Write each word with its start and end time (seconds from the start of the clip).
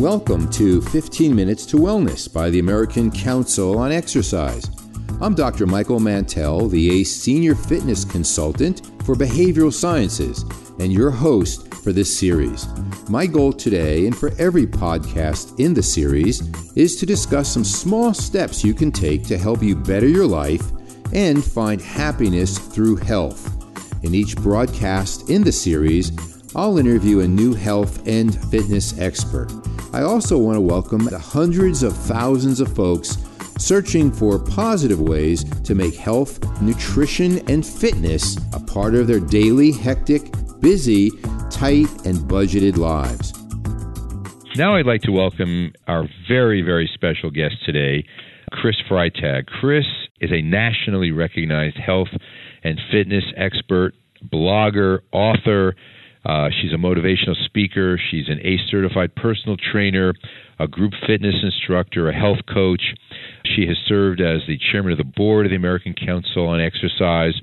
Welcome 0.00 0.50
to 0.50 0.80
15 0.80 1.32
Minutes 1.32 1.64
to 1.66 1.76
Wellness 1.76 2.30
by 2.30 2.50
the 2.50 2.58
American 2.58 3.12
Council 3.12 3.78
on 3.78 3.92
Exercise. 3.92 4.68
I'm 5.20 5.36
Dr. 5.36 5.68
Michael 5.68 6.00
Mantell, 6.00 6.66
the 6.68 6.90
ACE 6.90 7.14
Senior 7.14 7.54
Fitness 7.54 8.04
Consultant 8.04 8.90
for 9.04 9.14
Behavioral 9.14 9.72
Sciences, 9.72 10.42
and 10.80 10.92
your 10.92 11.12
host 11.12 11.72
for 11.74 11.92
this 11.92 12.18
series. 12.18 12.66
My 13.08 13.24
goal 13.24 13.52
today, 13.52 14.06
and 14.06 14.18
for 14.18 14.32
every 14.36 14.66
podcast 14.66 15.60
in 15.60 15.72
the 15.72 15.82
series, 15.82 16.42
is 16.74 16.96
to 16.96 17.06
discuss 17.06 17.48
some 17.48 17.64
small 17.64 18.12
steps 18.12 18.64
you 18.64 18.74
can 18.74 18.90
take 18.90 19.24
to 19.28 19.38
help 19.38 19.62
you 19.62 19.76
better 19.76 20.08
your 20.08 20.26
life 20.26 20.72
and 21.12 21.44
find 21.44 21.80
happiness 21.80 22.58
through 22.58 22.96
health. 22.96 23.48
In 24.04 24.12
each 24.12 24.34
broadcast 24.38 25.30
in 25.30 25.44
the 25.44 25.52
series, 25.52 26.10
I'll 26.56 26.78
interview 26.78 27.20
a 27.20 27.28
new 27.28 27.54
health 27.54 28.04
and 28.08 28.34
fitness 28.50 28.98
expert. 28.98 29.52
I 29.94 30.02
also 30.02 30.36
want 30.36 30.56
to 30.56 30.60
welcome 30.60 31.04
the 31.04 31.20
hundreds 31.20 31.84
of 31.84 31.96
thousands 31.96 32.58
of 32.58 32.74
folks 32.74 33.16
searching 33.58 34.10
for 34.10 34.40
positive 34.40 35.00
ways 35.00 35.44
to 35.60 35.76
make 35.76 35.94
health, 35.94 36.40
nutrition, 36.60 37.48
and 37.48 37.64
fitness 37.64 38.36
a 38.52 38.58
part 38.58 38.96
of 38.96 39.06
their 39.06 39.20
daily, 39.20 39.70
hectic, 39.70 40.32
busy, 40.58 41.12
tight, 41.48 41.86
and 42.04 42.18
budgeted 42.28 42.76
lives. 42.76 43.34
Now 44.56 44.74
I'd 44.74 44.84
like 44.84 45.02
to 45.02 45.12
welcome 45.12 45.72
our 45.86 46.08
very, 46.26 46.60
very 46.62 46.90
special 46.92 47.30
guest 47.30 47.54
today, 47.64 48.04
Chris 48.50 48.74
Freytag. 48.90 49.46
Chris 49.46 49.86
is 50.20 50.32
a 50.32 50.42
nationally 50.42 51.12
recognized 51.12 51.76
health 51.76 52.10
and 52.64 52.80
fitness 52.90 53.24
expert, 53.36 53.94
blogger, 54.26 55.02
author. 55.12 55.76
Uh, 56.24 56.48
she's 56.50 56.72
a 56.72 56.76
motivational 56.76 57.36
speaker. 57.44 57.98
She's 58.10 58.28
an 58.28 58.40
ACE 58.42 58.60
certified 58.70 59.14
personal 59.14 59.56
trainer, 59.56 60.14
a 60.58 60.66
group 60.66 60.92
fitness 61.06 61.34
instructor, 61.42 62.08
a 62.08 62.14
health 62.14 62.40
coach. 62.52 62.82
She 63.44 63.66
has 63.66 63.76
served 63.86 64.20
as 64.20 64.40
the 64.46 64.58
chairman 64.72 64.92
of 64.92 64.98
the 64.98 65.04
board 65.04 65.46
of 65.46 65.50
the 65.50 65.56
American 65.56 65.94
Council 65.94 66.46
on 66.46 66.60
Exercise. 66.60 67.34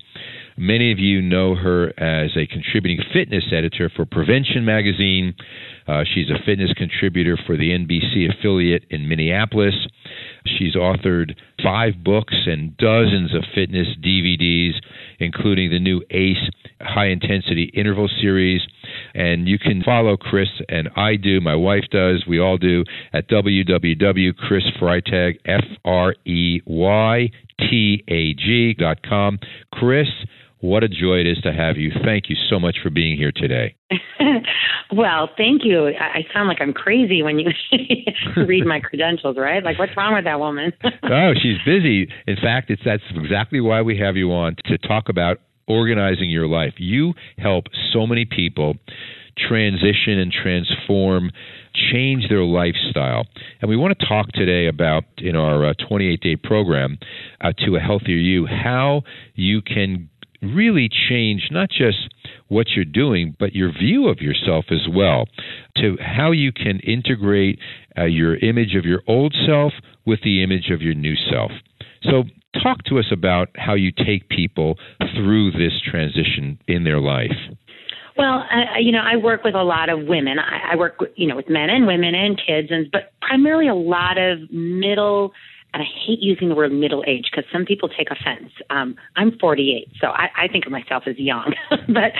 Many 0.58 0.92
of 0.92 1.00
you 1.00 1.22
know 1.22 1.56
her 1.56 1.88
as 1.98 2.32
a 2.36 2.46
contributing 2.46 3.04
fitness 3.14 3.46
editor 3.52 3.90
for 3.96 4.06
Prevention 4.06 4.66
Magazine. 4.66 5.34
Uh, 5.88 6.04
she's 6.04 6.30
a 6.30 6.44
fitness 6.46 6.72
contributor 6.78 7.38
for 7.48 7.58
the 7.58 7.70
NBC 7.72 8.30
affiliate 8.30 8.84
in 8.90 9.08
Minneapolis. 9.08 9.74
She's 10.46 10.76
authored 10.76 11.36
five 11.64 12.04
books 12.04 12.36
and 12.46 12.76
dozens 12.78 13.34
of 13.34 13.44
fitness 13.56 13.88
DVDs, 14.04 14.74
including 15.20 15.72
the 15.72 15.80
new 15.80 16.04
ACE 16.12 16.50
High 16.80 17.08
Intensity 17.08 17.72
Interval 17.74 18.10
Series. 18.22 18.62
And 19.14 19.48
you 19.48 19.60
can 19.60 19.84
follow 19.84 20.18
Chris, 20.18 20.50
and 20.70 20.90
I 20.96 21.16
do, 21.16 21.40
my 21.42 21.56
wife 21.56 21.86
does, 21.92 22.26
we 22.28 22.40
all 22.40 22.58
do, 22.58 22.84
at 23.14 23.30
www.chrisfreytag, 23.30 25.40
F 25.46 25.64
R 25.86 26.16
E 26.26 26.62
Y 26.66 27.30
T 27.60 28.04
A 28.08 28.34
G 28.34 28.74
dot 28.78 29.04
com. 29.08 29.38
Chris, 29.74 30.08
what 30.62 30.84
a 30.84 30.88
joy 30.88 31.16
it 31.16 31.28
is 31.28 31.40
to 31.40 31.52
have 31.52 31.78
you. 31.78 31.92
Thank 32.04 32.30
you 32.30 32.36
so 32.50 32.60
much 32.60 32.78
for 32.84 32.92
being 32.92 33.18
here 33.18 33.32
today. 33.36 33.76
well, 34.92 35.30
thank 35.36 35.66
you. 35.66 35.88
I 35.88 36.22
sound 36.34 36.48
like 36.48 36.60
I'm 36.62 36.74
crazy 36.74 37.24
when 37.24 37.40
you 37.40 37.50
read 38.48 38.66
my 38.66 38.80
credentials, 38.80 39.38
right? 39.38 39.64
Like, 39.64 39.80
what's 39.80 39.98
wrong 39.98 40.14
with 40.14 40.26
that 40.26 40.40
woman? 40.40 40.72
oh, 41.04 41.34
she's 41.42 41.58
busy. 41.66 42.08
In 42.28 42.36
fact, 42.36 42.70
it's 42.70 42.84
that's 42.86 43.04
exactly 43.16 43.60
why 43.60 43.82
we 43.82 43.98
have 43.98 44.16
you 44.16 44.32
on 44.32 44.56
to 44.66 44.78
talk 44.78 45.10
about 45.10 45.40
organizing 45.72 46.30
your 46.30 46.48
life. 46.48 46.74
You 46.78 47.14
help 47.38 47.66
so 47.94 48.06
many 48.06 48.26
people 48.26 48.76
transition 49.38 50.20
and 50.20 50.32
transform, 50.32 51.32
change 51.92 52.28
their 52.30 52.44
lifestyle. 52.44 53.26
And 53.62 53.70
we 53.70 53.78
want 53.78 53.98
to 53.98 54.06
talk 54.06 54.28
today 54.34 54.68
about, 54.68 55.04
in 55.18 55.36
our 55.36 55.74
28 55.74 56.20
uh, 56.20 56.24
day 56.24 56.36
program, 56.36 56.98
uh, 57.40 57.54
To 57.66 57.76
a 57.76 57.80
Healthier 57.80 58.18
You, 58.18 58.46
how 58.46 59.04
you 59.36 59.62
can 59.62 60.10
really 60.42 60.90
change 61.10 61.50
not 61.52 61.70
just 61.70 61.98
what 62.48 62.68
you're 62.76 62.84
doing, 62.86 63.36
but 63.40 63.54
your 63.54 63.72
view 63.72 64.08
of 64.08 64.20
yourself 64.20 64.66
as 64.72 64.88
well, 64.90 65.26
to 65.78 65.98
how 66.02 66.32
you 66.32 66.52
can 66.52 66.80
integrate 66.80 67.60
uh, 67.98 68.06
your 68.06 68.36
image 68.38 68.76
of 68.76 68.86
your 68.86 69.02
old 69.08 69.36
self 69.46 69.74
with 70.06 70.20
the 70.24 70.44
image 70.44 70.70
of 70.72 70.82
your 70.82 70.96
new 70.96 71.16
self. 71.30 71.52
So, 72.04 72.24
talk 72.62 72.84
to 72.86 73.00
us 73.00 73.06
about 73.12 73.50
how 73.56 73.74
you 73.74 73.92
take 73.92 74.30
people 74.30 74.78
through 75.16 75.52
this 75.52 75.74
transition 75.90 76.60
in 76.68 76.84
their 76.84 77.00
life. 77.00 77.32
Well, 78.18 78.44
I, 78.50 78.80
you 78.80 78.92
know, 78.92 79.02
I 79.04 79.16
work 79.16 79.44
with 79.44 79.56
a 79.56 79.64
lot 79.64 79.90
of 79.90 80.06
women. 80.06 80.38
I, 80.38 80.74
I 80.74 80.76
work, 80.76 81.00
you 81.16 81.28
know, 81.28 81.36
with 81.36 81.50
men 81.50 81.70
and 81.70 81.88
women 81.88 82.14
and 82.14 82.38
kids, 82.38 82.68
and 82.70 82.92
but 82.92 83.14
primarily 83.22 83.68
a 83.68 83.76
lot 83.76 84.18
of 84.18 84.52
middle 84.52 85.32
and 85.74 85.82
I 85.82 85.86
hate 86.06 86.20
using 86.20 86.50
the 86.50 86.56
word 86.56 86.74
middle 86.74 87.04
age 87.08 87.30
because 87.32 87.50
some 87.52 87.66
people 87.66 87.88
take 87.88 88.08
offense. 88.12 88.52
Um, 88.70 88.96
I'm 89.16 89.38
48, 89.40 89.88
so 90.02 90.08
I, 90.08 90.28
I 90.44 90.48
think 90.52 90.66
of 90.66 90.72
myself 90.72 91.04
as 91.08 91.18
young. 91.18 91.54
but 91.88 92.12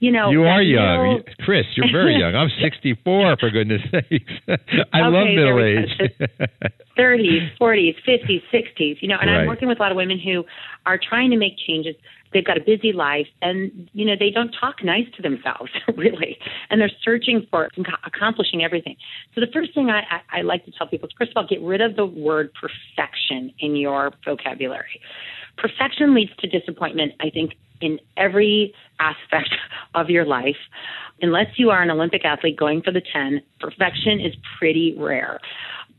you 0.00 0.10
know, 0.10 0.30
you 0.30 0.42
are 0.42 0.60
young, 0.60 1.18
middle... 1.18 1.34
Chris. 1.44 1.64
You're 1.76 1.90
very 1.92 2.18
young. 2.18 2.34
I'm 2.34 2.48
64, 2.62 3.36
for 3.38 3.50
goodness 3.50 3.80
sakes. 3.90 4.32
I 4.48 4.52
okay, 4.52 5.00
love 5.02 5.26
middle 5.34 5.62
age. 5.62 6.50
30s, 6.98 7.56
40s, 7.60 7.94
50s, 8.06 8.42
60s. 8.52 8.96
You 9.00 9.08
know, 9.08 9.16
and 9.20 9.30
right. 9.30 9.40
I'm 9.40 9.46
working 9.46 9.68
with 9.68 9.78
a 9.78 9.82
lot 9.82 9.92
of 9.92 9.96
women 9.96 10.18
who 10.18 10.44
are 10.86 10.98
trying 10.98 11.30
to 11.30 11.36
make 11.36 11.54
changes 11.66 11.94
they've 12.32 12.44
got 12.44 12.56
a 12.56 12.60
busy 12.60 12.92
life 12.92 13.26
and 13.42 13.88
you 13.92 14.04
know 14.04 14.14
they 14.18 14.30
don't 14.30 14.54
talk 14.60 14.84
nice 14.84 15.06
to 15.16 15.22
themselves 15.22 15.70
really 15.96 16.36
and 16.70 16.80
they're 16.80 16.90
searching 17.02 17.46
for 17.50 17.68
accomplishing 18.04 18.62
everything 18.62 18.96
so 19.34 19.40
the 19.40 19.46
first 19.52 19.74
thing 19.74 19.90
I, 19.90 20.00
I, 20.16 20.38
I 20.38 20.42
like 20.42 20.64
to 20.66 20.72
tell 20.72 20.86
people 20.86 21.08
is 21.08 21.14
first 21.18 21.30
of 21.30 21.36
all 21.36 21.46
get 21.48 21.62
rid 21.62 21.80
of 21.80 21.96
the 21.96 22.06
word 22.06 22.50
perfection 22.54 23.52
in 23.58 23.76
your 23.76 24.12
vocabulary 24.24 25.00
perfection 25.56 26.14
leads 26.14 26.34
to 26.40 26.46
disappointment 26.46 27.12
i 27.20 27.30
think 27.30 27.52
in 27.80 27.98
every 28.16 28.74
aspect 29.00 29.54
of 29.94 30.10
your 30.10 30.26
life 30.26 30.56
unless 31.22 31.46
you 31.56 31.70
are 31.70 31.82
an 31.82 31.90
olympic 31.90 32.24
athlete 32.24 32.58
going 32.58 32.82
for 32.82 32.92
the 32.92 33.02
10 33.12 33.40
perfection 33.60 34.20
is 34.20 34.34
pretty 34.58 34.94
rare 34.98 35.40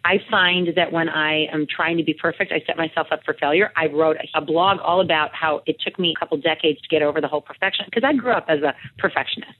I 0.08 0.20
find 0.32 0.70
that 0.78 0.94
when 0.94 1.10
I 1.10 1.48
am 1.52 1.68
trying 1.68 1.98
to 1.98 2.04
be 2.04 2.14
perfect, 2.14 2.54
I 2.54 2.64
set 2.66 2.78
myself 2.78 3.08
up 3.12 3.20
for 3.26 3.34
failure. 3.34 3.74
I 3.76 3.88
wrote 3.88 4.16
a 4.34 4.40
blog 4.40 4.80
all 4.80 5.02
about 5.02 5.32
how 5.36 5.62
it 5.66 5.76
took 5.86 6.00
me 6.00 6.14
a 6.16 6.20
couple 6.20 6.38
decades 6.38 6.80
to 6.82 6.88
get 6.88 7.02
over 7.02 7.20
the 7.20 7.28
whole 7.28 7.42
perfection 7.42 7.84
because 7.86 8.06
I 8.06 8.14
grew 8.14 8.32
up 8.32 8.46
as 8.48 8.62
a 8.62 8.74
perfectionist. 8.98 9.60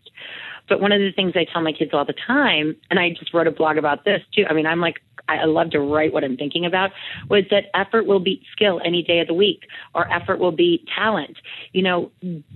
But 0.70 0.80
one 0.80 0.94
of 0.94 1.00
the 1.00 1.12
things 1.14 1.34
I 1.36 1.46
tell 1.52 1.62
my 1.62 1.74
kids 1.74 1.92
all 1.94 2.06
the 2.06 2.16
time, 2.26 2.78
and 2.90 2.98
I 2.98 3.10
just 3.10 3.34
wrote 3.34 3.48
a 3.48 3.52
blog 3.52 3.76
about 3.76 4.06
this 4.06 4.22
too. 4.34 4.46
I 4.50 4.54
mean, 4.54 4.66
I'm 4.66 4.80
like, 4.80 5.02
I 5.28 5.44
love 5.44 5.72
to 5.72 5.82
write 5.82 6.14
what 6.14 6.24
I'm 6.24 6.38
thinking 6.38 6.66
about, 6.66 6.92
was 7.30 7.44
that 7.52 7.66
effort 7.74 8.06
will 8.06 8.22
beat 8.22 8.42
skill 8.54 8.80
any 8.86 9.04
day 9.04 9.20
of 9.20 9.28
the 9.28 9.34
week, 9.34 9.64
or 9.94 10.10
effort 10.10 10.40
will 10.40 10.54
beat 10.54 10.88
talent. 10.96 11.36
You 11.74 11.84
know, 11.84 12.12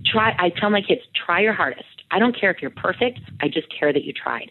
try, 0.06 0.34
I 0.38 0.48
tell 0.58 0.70
my 0.70 0.80
kids, 0.80 1.02
try 1.26 1.42
your 1.42 1.52
hardest. 1.52 1.84
I 2.12 2.18
don't 2.18 2.38
care 2.38 2.50
if 2.50 2.60
you're 2.60 2.70
perfect. 2.70 3.20
I 3.40 3.48
just 3.48 3.66
care 3.76 3.92
that 3.92 4.04
you 4.04 4.12
tried. 4.12 4.50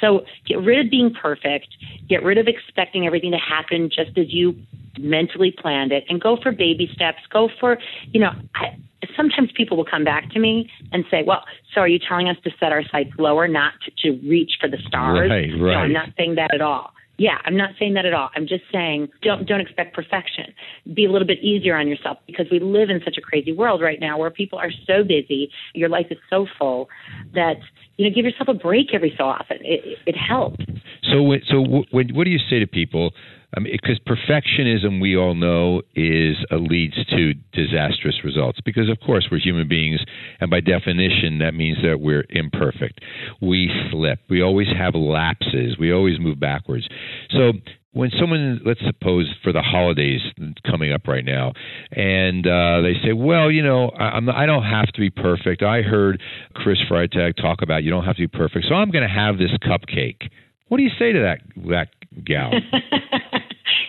So 0.00 0.24
get 0.46 0.56
rid 0.56 0.84
of 0.84 0.90
being 0.90 1.12
perfect. 1.14 1.68
Get 2.08 2.22
rid 2.22 2.38
of 2.38 2.48
expecting 2.48 3.06
everything 3.06 3.30
to 3.32 3.38
happen 3.38 3.88
just 3.88 4.16
as 4.16 4.32
you 4.32 4.56
mentally 4.98 5.54
planned 5.56 5.92
it 5.92 6.04
and 6.08 6.20
go 6.20 6.36
for 6.42 6.52
baby 6.52 6.88
steps. 6.92 7.18
Go 7.32 7.48
for, 7.60 7.78
you 8.12 8.20
know, 8.20 8.30
I, 8.54 8.76
sometimes 9.16 9.50
people 9.54 9.76
will 9.76 9.84
come 9.84 10.04
back 10.04 10.30
to 10.30 10.38
me 10.38 10.70
and 10.92 11.04
say, 11.10 11.22
well, 11.26 11.44
so 11.74 11.80
are 11.80 11.88
you 11.88 11.98
telling 11.98 12.28
us 12.28 12.36
to 12.44 12.50
set 12.58 12.72
our 12.72 12.82
sights 12.90 13.10
lower, 13.18 13.48
not 13.48 13.74
to, 13.84 14.12
to 14.12 14.28
reach 14.28 14.52
for 14.60 14.68
the 14.68 14.78
stars? 14.86 15.30
Right, 15.30 15.50
right. 15.60 15.74
No, 15.74 15.78
I'm 15.78 15.92
not 15.92 16.08
saying 16.16 16.36
that 16.36 16.54
at 16.54 16.60
all. 16.60 16.92
Yeah, 17.22 17.38
I'm 17.44 17.56
not 17.56 17.70
saying 17.78 17.94
that 17.94 18.04
at 18.04 18.12
all. 18.12 18.30
I'm 18.34 18.48
just 18.48 18.64
saying 18.72 19.08
don't 19.22 19.46
don't 19.46 19.60
expect 19.60 19.94
perfection. 19.94 20.46
Be 20.92 21.04
a 21.04 21.12
little 21.12 21.28
bit 21.28 21.38
easier 21.38 21.76
on 21.76 21.86
yourself 21.86 22.18
because 22.26 22.46
we 22.50 22.58
live 22.58 22.90
in 22.90 23.00
such 23.04 23.16
a 23.16 23.20
crazy 23.20 23.52
world 23.52 23.80
right 23.80 24.00
now 24.00 24.18
where 24.18 24.28
people 24.28 24.58
are 24.58 24.72
so 24.88 25.04
busy, 25.04 25.48
your 25.72 25.88
life 25.88 26.06
is 26.10 26.18
so 26.28 26.48
full 26.58 26.88
that 27.32 27.58
you 27.96 28.08
know 28.08 28.12
give 28.12 28.24
yourself 28.24 28.48
a 28.48 28.54
break 28.54 28.88
every 28.92 29.14
so 29.16 29.22
often. 29.22 29.58
It 29.60 29.98
it 30.04 30.16
helps. 30.16 30.64
So 31.12 31.32
so 31.48 31.60
what 31.60 32.10
what 32.12 32.24
do 32.24 32.30
you 32.30 32.40
say 32.50 32.58
to 32.58 32.66
people 32.66 33.12
because 33.60 34.00
perfectionism, 34.06 35.00
we 35.00 35.16
all 35.16 35.34
know, 35.34 35.82
is 35.94 36.36
uh, 36.50 36.56
leads 36.56 36.94
to 37.10 37.34
disastrous 37.52 38.24
results. 38.24 38.60
Because 38.64 38.88
of 38.88 38.98
course 39.04 39.28
we're 39.30 39.40
human 39.40 39.68
beings, 39.68 40.00
and 40.40 40.50
by 40.50 40.60
definition, 40.60 41.38
that 41.38 41.52
means 41.52 41.78
that 41.82 42.00
we're 42.00 42.24
imperfect. 42.30 43.00
We 43.40 43.70
slip. 43.90 44.20
We 44.30 44.42
always 44.42 44.68
have 44.76 44.94
lapses. 44.94 45.76
We 45.78 45.92
always 45.92 46.18
move 46.18 46.40
backwards. 46.40 46.88
So 47.30 47.52
when 47.92 48.10
someone, 48.18 48.60
let's 48.64 48.80
suppose, 48.86 49.30
for 49.42 49.52
the 49.52 49.60
holidays 49.60 50.20
coming 50.64 50.92
up 50.92 51.06
right 51.06 51.24
now, 51.24 51.52
and 51.90 52.46
uh, 52.46 52.80
they 52.80 52.94
say, 53.04 53.12
"Well, 53.12 53.50
you 53.50 53.62
know, 53.62 53.90
I, 53.90 54.16
I'm, 54.16 54.30
I 54.30 54.46
don't 54.46 54.64
have 54.64 54.86
to 54.94 55.00
be 55.00 55.10
perfect." 55.10 55.62
I 55.62 55.82
heard 55.82 56.22
Chris 56.54 56.78
Freytag 56.90 57.36
talk 57.36 57.60
about 57.60 57.82
you 57.82 57.90
don't 57.90 58.04
have 58.04 58.16
to 58.16 58.22
be 58.22 58.28
perfect, 58.28 58.66
so 58.68 58.74
I'm 58.74 58.90
going 58.90 59.06
to 59.06 59.14
have 59.14 59.36
this 59.36 59.50
cupcake. 59.62 60.30
What 60.68 60.78
do 60.78 60.84
you 60.84 60.90
say 60.98 61.12
to 61.12 61.20
that 61.20 61.40
that 61.68 61.88
gal? 62.24 62.50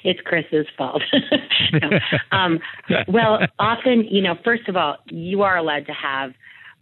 it's 0.04 0.20
Chris's 0.22 0.68
fault. 0.78 1.02
no. 1.74 1.90
um, 2.38 2.60
well, 3.08 3.40
often, 3.60 4.06
you 4.10 4.22
know, 4.22 4.36
first 4.44 4.68
of 4.68 4.76
all, 4.76 4.98
you 5.08 5.42
are 5.42 5.58
allowed 5.58 5.86
to 5.88 5.94
have 5.94 6.32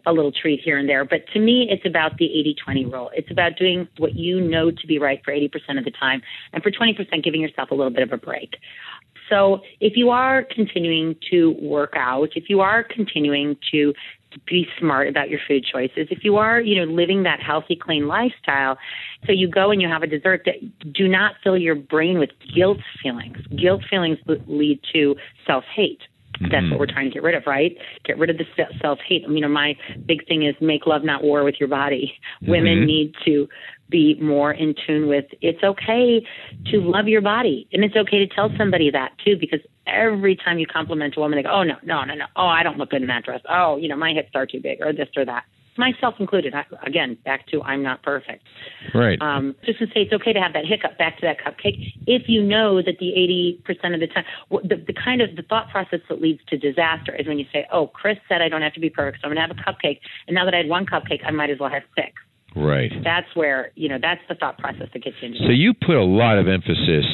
a 0.06 0.12
little 0.12 0.32
treat 0.32 0.60
here 0.62 0.78
and 0.78 0.88
there. 0.88 1.04
But 1.04 1.26
to 1.32 1.38
me, 1.38 1.68
it's 1.70 1.86
about 1.86 2.18
the 2.18 2.26
80 2.26 2.56
20 2.64 2.86
rule. 2.86 3.10
It's 3.14 3.30
about 3.30 3.56
doing 3.56 3.88
what 3.98 4.14
you 4.14 4.40
know 4.40 4.70
to 4.70 4.86
be 4.86 4.98
right 4.98 5.20
for 5.24 5.32
80% 5.32 5.78
of 5.78 5.84
the 5.84 5.92
time, 5.92 6.22
and 6.52 6.62
for 6.62 6.70
20%, 6.70 7.22
giving 7.22 7.40
yourself 7.40 7.70
a 7.70 7.74
little 7.74 7.92
bit 7.92 8.02
of 8.02 8.12
a 8.12 8.16
break. 8.16 8.56
So 9.30 9.60
if 9.80 9.96
you 9.96 10.10
are 10.10 10.44
continuing 10.54 11.16
to 11.30 11.56
work 11.60 11.94
out, 11.96 12.30
if 12.34 12.44
you 12.48 12.60
are 12.60 12.82
continuing 12.84 13.56
to 13.72 13.94
be 14.46 14.66
smart 14.78 15.08
about 15.08 15.30
your 15.30 15.40
food 15.46 15.64
choices. 15.70 16.08
If 16.10 16.24
you 16.24 16.36
are, 16.36 16.60
you 16.60 16.76
know, 16.76 16.90
living 16.92 17.22
that 17.24 17.40
healthy, 17.40 17.76
clean 17.76 18.06
lifestyle, 18.06 18.78
so 19.26 19.32
you 19.32 19.48
go 19.48 19.70
and 19.70 19.80
you 19.80 19.88
have 19.88 20.02
a 20.02 20.06
dessert 20.06 20.42
that 20.46 20.56
do 20.92 21.08
not 21.08 21.34
fill 21.42 21.56
your 21.56 21.74
brain 21.74 22.18
with 22.18 22.30
guilt 22.54 22.78
feelings. 23.02 23.38
Guilt 23.56 23.82
feelings 23.88 24.18
lead 24.46 24.80
to 24.92 25.16
self 25.46 25.64
hate. 25.74 26.00
Mm-hmm. 26.42 26.52
That's 26.52 26.70
what 26.70 26.80
we're 26.80 26.92
trying 26.92 27.08
to 27.08 27.14
get 27.14 27.22
rid 27.22 27.34
of, 27.34 27.44
right? 27.46 27.76
Get 28.04 28.18
rid 28.18 28.30
of 28.30 28.38
the 28.38 28.44
self 28.80 28.98
hate. 29.06 29.22
You 29.28 29.40
know, 29.40 29.48
my 29.48 29.74
big 30.06 30.26
thing 30.26 30.44
is 30.44 30.54
make 30.60 30.86
love, 30.86 31.04
not 31.04 31.22
war 31.22 31.44
with 31.44 31.56
your 31.60 31.68
body. 31.68 32.14
Mm-hmm. 32.42 32.50
Women 32.50 32.86
need 32.86 33.14
to 33.24 33.48
be 33.88 34.16
more 34.20 34.52
in 34.52 34.74
tune 34.86 35.06
with 35.06 35.26
it's 35.40 35.62
okay 35.62 36.26
to 36.70 36.80
love 36.80 37.08
your 37.08 37.20
body. 37.20 37.68
And 37.72 37.84
it's 37.84 37.96
okay 37.96 38.18
to 38.18 38.26
tell 38.26 38.50
somebody 38.56 38.90
that 38.90 39.10
too, 39.24 39.36
because 39.38 39.60
every 39.86 40.36
time 40.36 40.58
you 40.58 40.66
compliment 40.66 41.14
a 41.16 41.20
woman, 41.20 41.38
they 41.38 41.42
go, 41.42 41.50
oh, 41.52 41.62
no, 41.62 41.74
no, 41.82 42.04
no, 42.04 42.14
no. 42.14 42.24
Oh, 42.36 42.46
I 42.46 42.62
don't 42.62 42.78
look 42.78 42.90
good 42.90 43.02
in 43.02 43.08
that 43.08 43.24
dress. 43.24 43.40
Oh, 43.48 43.76
you 43.76 43.88
know, 43.88 43.96
my 43.96 44.12
hips 44.12 44.30
are 44.34 44.46
too 44.46 44.60
big 44.60 44.80
or 44.80 44.92
this 44.92 45.08
or 45.16 45.24
that 45.26 45.44
myself 45.78 46.14
included. 46.18 46.54
I, 46.54 46.64
again, 46.86 47.16
back 47.24 47.46
to 47.48 47.62
I'm 47.62 47.82
not 47.82 48.02
perfect. 48.02 48.44
Right. 48.94 49.20
Um, 49.20 49.54
just 49.64 49.78
to 49.78 49.86
say 49.86 50.02
it's 50.02 50.12
okay 50.12 50.32
to 50.32 50.40
have 50.40 50.52
that 50.52 50.64
hiccup. 50.66 50.98
Back 50.98 51.18
to 51.20 51.26
that 51.26 51.38
cupcake. 51.38 51.92
If 52.06 52.22
you 52.28 52.42
know 52.42 52.82
that 52.82 52.98
the 52.98 53.12
80% 53.66 53.94
of 53.94 54.00
the 54.00 54.06
time, 54.06 54.24
the, 54.50 54.76
the 54.86 54.92
kind 54.92 55.20
of 55.20 55.36
the 55.36 55.42
thought 55.42 55.70
process 55.70 56.00
that 56.08 56.20
leads 56.20 56.40
to 56.48 56.58
disaster 56.58 57.14
is 57.14 57.26
when 57.26 57.38
you 57.38 57.46
say, 57.52 57.66
"Oh, 57.72 57.86
Chris 57.88 58.18
said 58.28 58.42
I 58.42 58.48
don't 58.48 58.62
have 58.62 58.74
to 58.74 58.80
be 58.80 58.90
perfect, 58.90 59.22
so 59.22 59.28
I'm 59.28 59.34
going 59.34 59.48
to 59.48 59.54
have 59.54 59.56
a 59.56 59.60
cupcake, 59.60 60.00
and 60.26 60.34
now 60.34 60.44
that 60.44 60.54
I 60.54 60.58
had 60.58 60.68
one 60.68 60.86
cupcake, 60.86 61.20
I 61.26 61.30
might 61.30 61.50
as 61.50 61.58
well 61.58 61.70
have 61.70 61.82
six. 61.94 62.12
Right. 62.54 62.92
That's 63.02 63.34
where 63.34 63.72
you 63.74 63.88
know 63.88 63.98
that's 64.00 64.20
the 64.28 64.34
thought 64.34 64.58
process 64.58 64.88
that 64.92 65.02
gets 65.02 65.16
you. 65.22 65.28
into. 65.28 65.38
So 65.46 65.52
you 65.52 65.72
put 65.74 65.96
a 65.96 66.04
lot 66.04 66.38
of 66.38 66.48
emphasis 66.48 67.06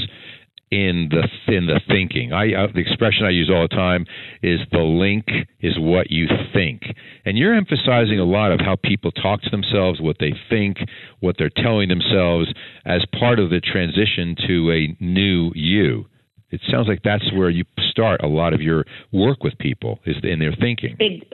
in 0.70 1.10
the 1.10 1.54
in 1.54 1.66
the 1.66 1.80
thinking. 1.88 2.32
I 2.32 2.54
uh, 2.54 2.66
the 2.72 2.80
expression 2.80 3.24
I 3.24 3.30
use 3.30 3.50
all 3.52 3.62
the 3.62 3.74
time 3.74 4.06
is 4.42 4.60
the 4.70 4.78
link 4.78 5.26
is 5.60 5.78
what 5.78 6.10
you 6.10 6.26
think, 6.52 6.82
and 7.24 7.38
you're 7.38 7.54
emphasizing 7.54 8.18
a 8.18 8.24
lot 8.24 8.52
of 8.52 8.60
how 8.60 8.76
people 8.76 9.10
talk 9.12 9.42
to 9.42 9.50
themselves, 9.50 10.00
what 10.00 10.16
they 10.20 10.32
think, 10.50 10.78
what 11.20 11.36
they're 11.38 11.50
telling 11.54 11.88
themselves 11.88 12.52
as 12.84 13.02
part 13.18 13.38
of 13.38 13.50
the 13.50 13.60
transition 13.60 14.36
to 14.46 14.70
a 14.72 14.96
new 15.02 15.52
you. 15.54 16.06
It 16.50 16.60
sounds 16.70 16.88
like 16.88 17.02
that's 17.02 17.30
where 17.34 17.50
you 17.50 17.64
start 17.90 18.22
a 18.22 18.28
lot 18.28 18.54
of 18.54 18.62
your 18.62 18.86
work 19.12 19.42
with 19.42 19.58
people 19.58 20.00
is 20.06 20.16
in 20.22 20.38
their 20.38 20.54
thinking. 20.58 20.96
Big 20.98 21.24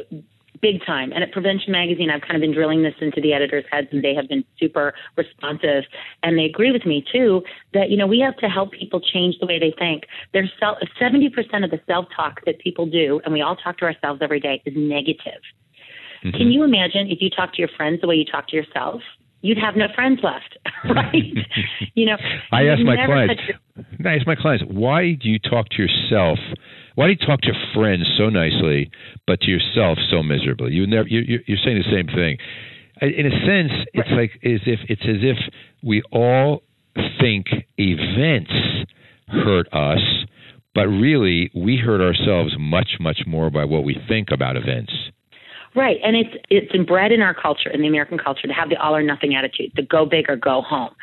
big 0.64 0.81
time. 0.87 1.12
And 1.12 1.22
at 1.22 1.31
Prevention 1.31 1.72
Magazine, 1.72 2.08
I've 2.08 2.22
kind 2.22 2.37
of 2.37 2.40
been 2.40 2.55
drilling 2.55 2.82
this 2.82 2.94
into 3.00 3.20
the 3.20 3.34
editors' 3.34 3.66
heads, 3.70 3.88
and 3.93 4.02
they 4.02 4.14
have 4.14 4.28
been 4.28 4.44
super 4.58 4.94
responsive. 5.16 5.84
And 6.22 6.38
they 6.38 6.44
agree 6.44 6.72
with 6.72 6.87
me 6.87 7.05
too 7.12 7.43
that 7.75 7.90
you 7.90 7.99
know 7.99 8.06
we 8.06 8.20
have 8.20 8.37
to 8.38 8.49
help 8.49 8.72
people 8.72 9.00
change 9.00 9.37
the 9.40 9.46
way 9.46 9.58
they 9.58 9.75
think. 9.78 10.05
There's 10.32 10.50
seventy 10.99 11.28
percent 11.28 11.64
of 11.64 11.70
the 11.70 11.81
self-talk 11.87 12.40
that 12.46 12.58
people 12.61 12.87
do, 12.87 13.20
and 13.25 13.34
we 13.34 13.43
all 13.43 13.56
talk 13.56 13.76
to 13.78 13.84
ourselves 13.84 14.20
every 14.22 14.40
day, 14.40 14.62
is 14.64 14.72
negative. 14.75 15.44
Mm-hmm. 16.25 16.38
Can 16.38 16.50
you 16.50 16.64
imagine 16.64 17.08
if 17.11 17.19
you 17.20 17.28
talk 17.28 17.52
to 17.55 17.58
your 17.61 17.69
friends 17.76 18.00
the 18.00 18.08
way 18.08 18.16
you 18.16 18.25
talk 18.25 18.49
to 18.49 18.56
yourself? 18.56 19.02
You'd 19.43 19.58
have 19.58 19.76
no 19.76 19.88
friends 19.94 20.20
left, 20.22 20.56
right? 20.88 21.37
you 21.94 22.06
know. 22.06 22.16
I 22.50 22.64
ask 22.64 22.81
my 22.81 22.96
clients. 23.05 23.43
I 24.02 24.14
ask 24.16 24.26
my 24.26 24.34
clients, 24.34 24.64
why 24.70 25.12
do 25.20 25.28
you 25.28 25.38
talk 25.38 25.69
to 25.76 25.82
yourself? 25.82 26.38
Why 26.94 27.06
do 27.06 27.12
you 27.12 27.26
talk 27.26 27.41
to 27.43 27.49
your 27.49 27.62
friends 27.75 28.06
so 28.17 28.29
nicely, 28.29 28.91
but 29.26 29.41
to 29.41 29.50
yourself 29.50 29.99
so 30.11 30.23
miserably? 30.23 30.73
You 30.73 30.87
never. 30.87 31.08
You, 31.08 31.41
you're 31.46 31.58
saying 31.64 31.82
the 31.82 31.91
same 31.91 32.06
thing. 32.06 32.38
In 33.02 33.26
a 33.26 33.31
sense, 33.44 33.87
it's 33.93 34.08
like 34.12 34.31
as 34.44 34.61
if 34.67 34.81
it's 34.88 35.02
as 35.02 35.23
if 35.23 35.37
we 35.82 36.02
all 36.12 36.62
think 37.20 37.46
events 37.76 38.52
hurt 39.26 39.67
us, 39.73 40.00
but 40.75 40.87
really 40.87 41.50
we 41.55 41.76
hurt 41.76 42.00
ourselves 42.00 42.55
much, 42.58 42.97
much 43.00 43.23
more 43.26 43.50
by 43.50 43.64
what 43.64 43.82
we 43.82 43.97
think 44.08 44.29
about 44.31 44.56
events. 44.56 44.93
Right, 45.76 45.97
and 46.05 46.15
it's 46.15 46.31
it's 46.50 46.73
inbred 46.73 47.11
in 47.11 47.21
our 47.21 47.35
culture, 47.35 47.69
in 47.69 47.81
the 47.81 47.88
American 47.88 48.17
culture, 48.17 48.47
to 48.47 48.53
have 48.53 48.69
the 48.69 48.76
all 48.76 48.94
or 48.94 49.03
nothing 49.03 49.35
attitude, 49.35 49.73
the 49.75 49.82
go 49.82 50.06
big 50.06 50.31
or 50.31 50.37
go 50.37 50.62
home. 50.62 50.94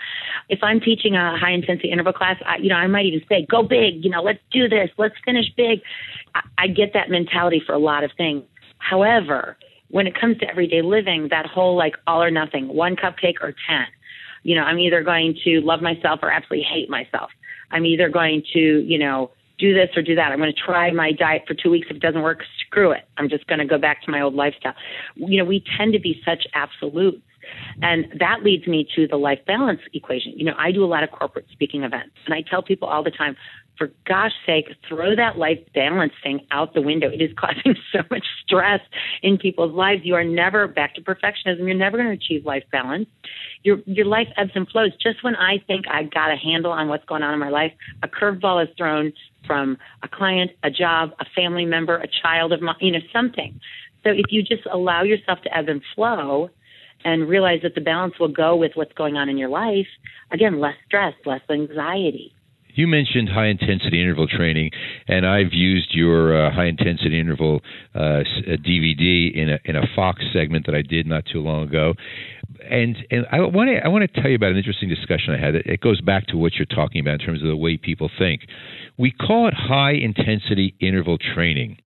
If 0.47 0.59
I'm 0.63 0.79
teaching 0.79 1.13
a 1.13 1.37
high 1.37 1.51
intensity 1.51 1.91
interval 1.91 2.13
class, 2.13 2.37
I, 2.45 2.55
you 2.57 2.69
know, 2.69 2.75
I 2.75 2.87
might 2.87 3.05
even 3.05 3.21
say, 3.27 3.45
"Go 3.49 3.63
big," 3.63 4.05
you 4.05 4.09
know, 4.09 4.21
let's 4.21 4.39
do 4.49 4.69
this, 4.69 4.89
let's 4.97 5.15
finish 5.25 5.47
big. 5.57 5.81
I, 6.35 6.41
I 6.57 6.67
get 6.67 6.93
that 6.93 7.09
mentality 7.09 7.61
for 7.65 7.73
a 7.73 7.79
lot 7.79 8.05
of 8.05 8.11
things. 8.15 8.43
However, 8.77 9.57
when 9.89 10.07
it 10.07 10.17
comes 10.17 10.37
to 10.37 10.49
everyday 10.49 10.81
living, 10.81 11.27
that 11.31 11.45
whole 11.47 11.75
like 11.75 11.95
all 12.07 12.23
or 12.23 12.31
nothing, 12.31 12.69
one 12.69 12.95
cupcake 12.95 13.41
or 13.41 13.53
ten, 13.67 13.87
you 14.43 14.55
know, 14.55 14.63
I'm 14.63 14.79
either 14.79 15.03
going 15.03 15.37
to 15.43 15.59
love 15.59 15.81
myself 15.81 16.21
or 16.23 16.31
absolutely 16.31 16.65
hate 16.71 16.89
myself. 16.89 17.29
I'm 17.71 17.85
either 17.85 18.07
going 18.07 18.43
to, 18.53 18.59
you 18.59 18.97
know, 18.97 19.31
do 19.61 19.73
this 19.73 19.89
or 19.95 20.01
do 20.01 20.15
that. 20.15 20.31
I'm 20.31 20.39
going 20.39 20.51
to 20.51 20.59
try 20.59 20.91
my 20.91 21.11
diet 21.11 21.43
for 21.47 21.53
two 21.53 21.69
weeks. 21.69 21.87
If 21.89 21.97
it 21.97 22.01
doesn't 22.01 22.23
work, 22.23 22.39
screw 22.65 22.91
it. 22.91 23.07
I'm 23.17 23.29
just 23.29 23.47
going 23.47 23.59
to 23.59 23.65
go 23.65 23.77
back 23.77 24.01
to 24.03 24.11
my 24.11 24.19
old 24.19 24.33
lifestyle. 24.33 24.73
You 25.15 25.37
know, 25.37 25.45
we 25.45 25.63
tend 25.77 25.93
to 25.93 25.99
be 25.99 26.19
such 26.25 26.45
absolutes. 26.55 27.21
And 27.81 28.05
that 28.19 28.43
leads 28.43 28.67
me 28.67 28.87
to 28.95 29.07
the 29.07 29.17
life 29.17 29.39
balance 29.47 29.81
equation. 29.93 30.33
You 30.35 30.45
know, 30.45 30.53
I 30.57 30.71
do 30.71 30.83
a 30.83 30.85
lot 30.85 31.03
of 31.03 31.11
corporate 31.11 31.45
speaking 31.51 31.83
events, 31.83 32.15
and 32.25 32.35
I 32.35 32.43
tell 32.47 32.61
people 32.61 32.87
all 32.87 33.03
the 33.03 33.11
time, 33.11 33.35
for 33.77 33.91
gosh 34.07 34.31
sake, 34.45 34.65
throw 34.87 35.15
that 35.15 35.37
life 35.37 35.59
balance 35.73 36.13
thing 36.23 36.41
out 36.51 36.73
the 36.73 36.81
window. 36.81 37.09
It 37.09 37.21
is 37.21 37.31
causing 37.37 37.75
so 37.91 37.99
much 38.09 38.25
stress 38.45 38.81
in 39.23 39.37
people's 39.37 39.73
lives. 39.73 40.01
You 40.03 40.15
are 40.15 40.23
never 40.23 40.67
back 40.67 40.95
to 40.95 41.01
perfectionism. 41.01 41.59
You're 41.59 41.73
never 41.73 41.97
going 41.97 42.09
to 42.09 42.15
achieve 42.15 42.45
life 42.45 42.63
balance. 42.71 43.07
Your 43.63 43.79
your 43.85 44.05
life 44.05 44.27
ebbs 44.37 44.51
and 44.55 44.67
flows. 44.67 44.91
Just 45.01 45.23
when 45.23 45.35
I 45.35 45.57
think 45.67 45.85
I 45.87 46.03
got 46.03 46.31
a 46.31 46.35
handle 46.35 46.71
on 46.71 46.87
what's 46.87 47.05
going 47.05 47.23
on 47.23 47.33
in 47.33 47.39
my 47.39 47.49
life, 47.49 47.73
a 48.03 48.07
curveball 48.07 48.63
is 48.63 48.69
thrown 48.77 49.13
from 49.45 49.77
a 50.03 50.07
client, 50.07 50.51
a 50.63 50.69
job, 50.69 51.11
a 51.19 51.25
family 51.35 51.65
member, 51.65 51.97
a 51.97 52.07
child 52.21 52.53
of 52.53 52.61
mine, 52.61 52.75
you 52.79 52.91
know, 52.91 52.99
something. 53.13 53.59
So 54.03 54.09
if 54.09 54.25
you 54.29 54.41
just 54.41 54.65
allow 54.71 55.03
yourself 55.03 55.39
to 55.43 55.55
ebb 55.55 55.69
and 55.69 55.81
flow 55.95 56.49
and 57.03 57.27
realize 57.27 57.61
that 57.63 57.75
the 57.75 57.81
balance 57.81 58.15
will 58.19 58.31
go 58.31 58.55
with 58.55 58.71
what's 58.75 58.93
going 58.93 59.15
on 59.15 59.29
in 59.29 59.37
your 59.37 59.49
life, 59.49 59.87
again, 60.31 60.59
less 60.59 60.75
stress, 60.85 61.13
less 61.25 61.41
anxiety. 61.49 62.33
You 62.73 62.87
mentioned 62.87 63.29
high 63.29 63.47
intensity 63.47 64.01
interval 64.01 64.27
training, 64.27 64.71
and 65.07 65.25
I've 65.25 65.53
used 65.53 65.93
your 65.93 66.47
uh, 66.47 66.53
high 66.53 66.67
intensity 66.67 67.19
interval 67.19 67.61
uh, 67.95 68.23
DVD 68.47 69.29
uh, 69.35 69.41
in 69.41 69.49
a 69.49 69.59
in 69.65 69.75
a 69.75 69.83
Fox 69.95 70.23
segment 70.33 70.65
that 70.65 70.75
I 70.75 70.81
did 70.81 71.07
not 71.07 71.25
too 71.31 71.39
long 71.39 71.67
ago. 71.67 71.93
And 72.69 72.95
and 73.09 73.25
I 73.31 73.39
want 73.41 73.69
to 73.69 73.83
I 73.83 73.87
want 73.87 74.11
to 74.11 74.21
tell 74.21 74.29
you 74.29 74.35
about 74.35 74.51
an 74.51 74.57
interesting 74.57 74.89
discussion 74.89 75.33
I 75.33 75.43
had. 75.43 75.55
It 75.55 75.81
goes 75.81 76.01
back 76.01 76.27
to 76.27 76.37
what 76.37 76.53
you're 76.55 76.65
talking 76.65 77.01
about 77.01 77.19
in 77.19 77.19
terms 77.19 77.41
of 77.41 77.47
the 77.47 77.57
way 77.57 77.77
people 77.77 78.09
think. 78.17 78.41
We 78.97 79.11
call 79.11 79.47
it 79.47 79.53
high 79.53 79.93
intensity 79.93 80.75
interval 80.79 81.17
training. 81.17 81.77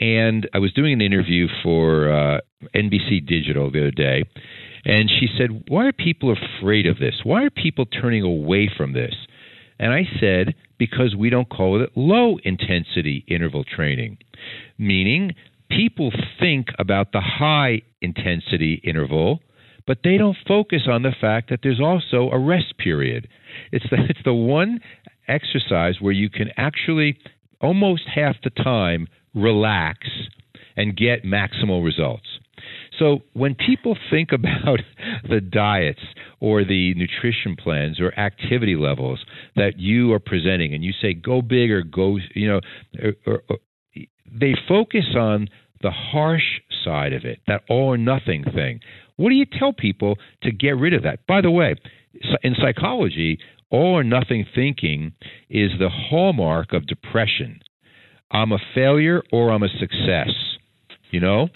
And 0.00 0.48
I 0.52 0.58
was 0.58 0.72
doing 0.72 0.92
an 0.92 1.00
interview 1.00 1.46
for 1.62 2.10
uh, 2.10 2.40
NBC 2.74 3.26
Digital 3.26 3.70
the 3.70 3.80
other 3.80 3.90
day, 3.90 4.24
and 4.84 5.10
she 5.10 5.26
said, 5.38 5.64
Why 5.68 5.86
are 5.86 5.92
people 5.92 6.34
afraid 6.34 6.86
of 6.86 6.98
this? 6.98 7.20
Why 7.24 7.44
are 7.44 7.50
people 7.50 7.86
turning 7.86 8.22
away 8.22 8.70
from 8.74 8.92
this? 8.92 9.14
And 9.80 9.92
I 9.92 10.02
said, 10.20 10.54
Because 10.78 11.16
we 11.16 11.28
don't 11.28 11.48
call 11.48 11.82
it 11.82 11.90
low 11.96 12.38
intensity 12.44 13.24
interval 13.26 13.64
training, 13.64 14.18
meaning 14.78 15.32
people 15.68 16.12
think 16.38 16.68
about 16.78 17.10
the 17.12 17.20
high 17.20 17.82
intensity 18.00 18.80
interval 18.84 19.40
but 19.86 19.98
they 20.04 20.16
don't 20.16 20.36
focus 20.46 20.82
on 20.88 21.02
the 21.02 21.10
fact 21.20 21.50
that 21.50 21.60
there's 21.64 21.80
also 21.80 22.30
a 22.30 22.38
rest 22.38 22.78
period. 22.78 23.26
It's 23.72 23.84
the, 23.90 23.96
it's 24.08 24.20
the 24.24 24.32
one 24.32 24.78
exercise 25.26 25.96
where 26.00 26.12
you 26.12 26.30
can 26.30 26.50
actually 26.56 27.18
almost 27.60 28.02
half 28.14 28.36
the 28.44 28.50
time 28.50 29.08
relax 29.34 30.06
and 30.76 30.96
get 30.96 31.24
maximal 31.24 31.84
results. 31.84 32.26
So 33.00 33.20
when 33.32 33.56
people 33.56 33.96
think 34.10 34.28
about 34.32 34.78
the 35.28 35.40
diets 35.40 36.02
or 36.38 36.64
the 36.64 36.94
nutrition 36.94 37.56
plans 37.56 37.98
or 37.98 38.16
activity 38.16 38.76
levels 38.76 39.24
that 39.56 39.78
you 39.78 40.12
are 40.12 40.20
presenting, 40.20 40.74
and 40.74 40.84
you 40.84 40.92
say 41.02 41.14
go 41.14 41.42
big 41.42 41.72
or 41.72 41.82
go, 41.82 42.18
you 42.34 42.48
know, 42.48 42.60
or, 43.02 43.12
or, 43.26 43.42
or, 43.48 43.56
they 44.32 44.54
focus 44.68 45.06
on 45.16 45.48
the 45.82 45.90
harsh 45.90 46.60
side 46.84 47.12
of 47.12 47.24
it, 47.24 47.40
that 47.46 47.62
all 47.68 47.88
or 47.88 47.96
nothing 47.96 48.44
thing. 48.44 48.80
What 49.16 49.30
do 49.30 49.34
you 49.34 49.46
tell 49.46 49.72
people 49.72 50.16
to 50.42 50.52
get 50.52 50.76
rid 50.76 50.94
of 50.94 51.02
that? 51.02 51.26
By 51.26 51.40
the 51.40 51.50
way, 51.50 51.74
in 52.42 52.54
psychology, 52.54 53.38
all 53.70 53.98
or 53.98 54.04
nothing 54.04 54.44
thinking 54.54 55.12
is 55.48 55.70
the 55.78 55.88
hallmark 55.88 56.72
of 56.72 56.86
depression. 56.86 57.60
I'm 58.30 58.52
a 58.52 58.58
failure 58.74 59.22
or 59.32 59.50
I'm 59.50 59.62
a 59.62 59.68
success. 59.68 60.28
You 61.10 61.20
know? 61.20 61.48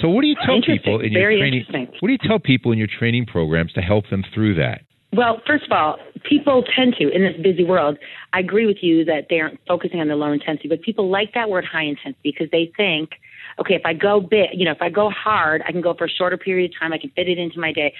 So 0.00 0.08
what 0.08 0.22
do 0.22 0.28
you 0.28 0.36
tell 0.44 0.60
people 0.60 1.00
in 1.00 1.12
your 1.12 1.30
training 1.30 1.64
what 2.00 2.08
do 2.08 2.12
you 2.12 2.18
tell 2.18 2.38
people 2.38 2.72
in 2.72 2.78
your 2.78 2.88
training 2.98 3.26
programs 3.26 3.72
to 3.74 3.80
help 3.80 4.08
them 4.10 4.24
through 4.34 4.54
that? 4.56 4.82
Well, 5.12 5.42
first 5.44 5.64
of 5.64 5.72
all, 5.72 5.96
people 6.28 6.62
tend 6.76 6.94
to 7.00 7.10
in 7.10 7.22
this 7.22 7.34
busy 7.42 7.64
world. 7.64 7.98
I 8.32 8.38
agree 8.38 8.66
with 8.66 8.76
you 8.80 9.04
that 9.06 9.26
they 9.28 9.40
aren't 9.40 9.58
focusing 9.66 10.00
on 10.00 10.06
the 10.06 10.14
low 10.14 10.32
intensity, 10.32 10.68
but 10.68 10.82
people 10.82 11.10
like 11.10 11.34
that 11.34 11.50
word 11.50 11.64
high 11.64 11.84
intensity 11.84 12.20
because 12.22 12.48
they 12.52 12.70
think 12.76 13.10
okay, 13.60 13.74
if 13.74 13.82
I 13.84 13.92
go 13.92 14.20
big, 14.20 14.50
you 14.54 14.64
know, 14.64 14.72
if 14.72 14.80
I 14.80 14.88
go 14.88 15.10
hard, 15.10 15.62
I 15.66 15.72
can 15.72 15.82
go 15.82 15.94
for 15.94 16.06
a 16.06 16.08
shorter 16.08 16.36
period 16.36 16.72
of 16.72 16.78
time. 16.78 16.92
I 16.92 16.98
can 16.98 17.10
fit 17.10 17.28
it 17.28 17.38
into 17.38 17.60
my 17.60 17.72
day. 17.72 17.94